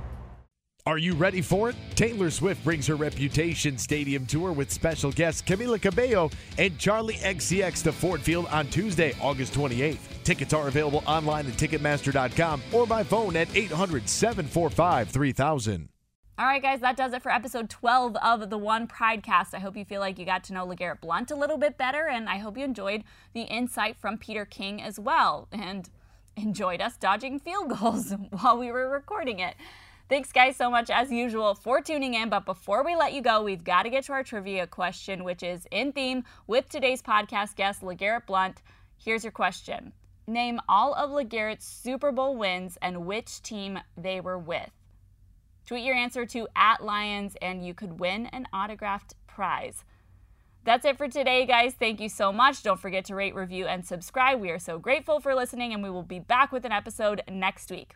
Are 0.91 0.99
you 0.99 1.15
ready 1.15 1.41
for 1.41 1.71
it? 1.71 1.77
Taylor 1.95 2.33
Swift 2.33 2.65
brings 2.65 2.89
her 2.89 2.97
Reputation 2.97 3.79
Stadium 3.79 4.27
tour 4.27 4.51
with 4.51 4.73
special 4.73 5.13
guests 5.13 5.41
Camila 5.41 5.81
Cabello 5.81 6.33
and 6.59 6.77
Charli 6.79 7.15
XCX 7.19 7.85
to 7.85 7.93
Ford 7.93 8.21
Field 8.21 8.47
on 8.47 8.67
Tuesday, 8.67 9.15
August 9.21 9.55
28th. 9.55 9.99
Tickets 10.25 10.53
are 10.53 10.67
available 10.67 11.05
online 11.07 11.47
at 11.47 11.53
Ticketmaster.com 11.53 12.61
or 12.73 12.89
by 12.89 13.05
phone 13.05 13.37
at 13.37 13.47
800 13.55 14.09
745 14.09 15.11
3000. 15.11 15.89
All 16.37 16.47
right, 16.47 16.61
guys, 16.61 16.81
that 16.81 16.97
does 16.97 17.13
it 17.13 17.23
for 17.23 17.31
episode 17.31 17.71
12 17.71 18.17
of 18.17 18.51
the 18.51 18.59
One 18.59 18.89
Pridecast. 18.89 19.55
I 19.55 19.61
hope 19.61 19.77
you 19.77 19.85
feel 19.85 20.01
like 20.01 20.19
you 20.19 20.25
got 20.25 20.43
to 20.43 20.53
know 20.53 20.67
LeGarrette 20.67 21.03
Blunt 21.03 21.31
a 21.31 21.37
little 21.37 21.57
bit 21.57 21.79
better, 21.79 22.09
and 22.09 22.29
I 22.29 22.39
hope 22.39 22.59
you 22.59 22.65
enjoyed 22.65 23.05
the 23.33 23.43
insight 23.43 23.97
from 23.97 24.19
Peter 24.19 24.45
King 24.45 24.83
as 24.83 24.99
well, 24.99 25.47
and 25.53 25.89
enjoyed 26.37 26.81
us 26.81 26.97
dodging 26.97 27.39
field 27.39 27.79
goals 27.79 28.13
while 28.41 28.59
we 28.59 28.73
were 28.73 28.91
recording 28.91 29.39
it. 29.39 29.55
Thanks, 30.11 30.33
guys, 30.33 30.57
so 30.57 30.69
much 30.69 30.91
as 30.91 31.13
usual 31.13 31.55
for 31.55 31.81
tuning 31.81 32.15
in. 32.15 32.31
But 32.31 32.45
before 32.45 32.83
we 32.85 32.97
let 32.97 33.13
you 33.13 33.23
go, 33.23 33.45
we've 33.45 33.63
got 33.63 33.85
to 33.85 33.91
get 33.91 34.03
to 34.07 34.13
our 34.13 34.25
trivia 34.25 34.67
question, 34.67 35.23
which 35.23 35.45
is 35.45 35.69
in 35.71 35.93
theme 35.93 36.25
with 36.49 36.69
today's 36.69 37.01
podcast 37.01 37.55
guest, 37.55 37.83
LeGarrette 37.83 38.27
Blunt. 38.27 38.61
Here's 38.97 39.23
your 39.23 39.31
question 39.31 39.93
Name 40.27 40.61
all 40.69 40.95
of 40.95 41.11
LeGarrette's 41.11 41.65
Super 41.65 42.11
Bowl 42.11 42.35
wins 42.35 42.77
and 42.83 43.07
which 43.07 43.41
team 43.41 43.79
they 43.97 44.21
were 44.21 44.37
with. 44.37 44.73
Tweet 45.65 45.85
your 45.85 45.95
answer 45.95 46.27
to 46.27 46.49
at 46.57 46.85
Lions, 46.85 47.37
and 47.41 47.65
you 47.65 47.73
could 47.73 48.01
win 48.01 48.27
an 48.27 48.49
autographed 48.53 49.15
prize. 49.29 49.85
That's 50.65 50.85
it 50.85 50.99
for 50.99 51.07
today, 51.07 51.47
guys. 51.47 51.75
Thank 51.75 52.01
you 52.01 52.09
so 52.09 52.33
much. 52.33 52.65
Don't 52.65 52.81
forget 52.81 53.05
to 53.05 53.15
rate, 53.15 53.37
review, 53.37 53.67
and 53.67 53.87
subscribe. 53.87 54.41
We 54.41 54.51
are 54.51 54.59
so 54.59 54.77
grateful 54.77 55.21
for 55.21 55.37
listening, 55.37 55.73
and 55.73 55.85
we 55.85 55.91
will 55.91 56.03
be 56.03 56.19
back 56.19 56.51
with 56.51 56.65
an 56.65 56.73
episode 56.73 57.23
next 57.31 57.71
week. 57.71 57.93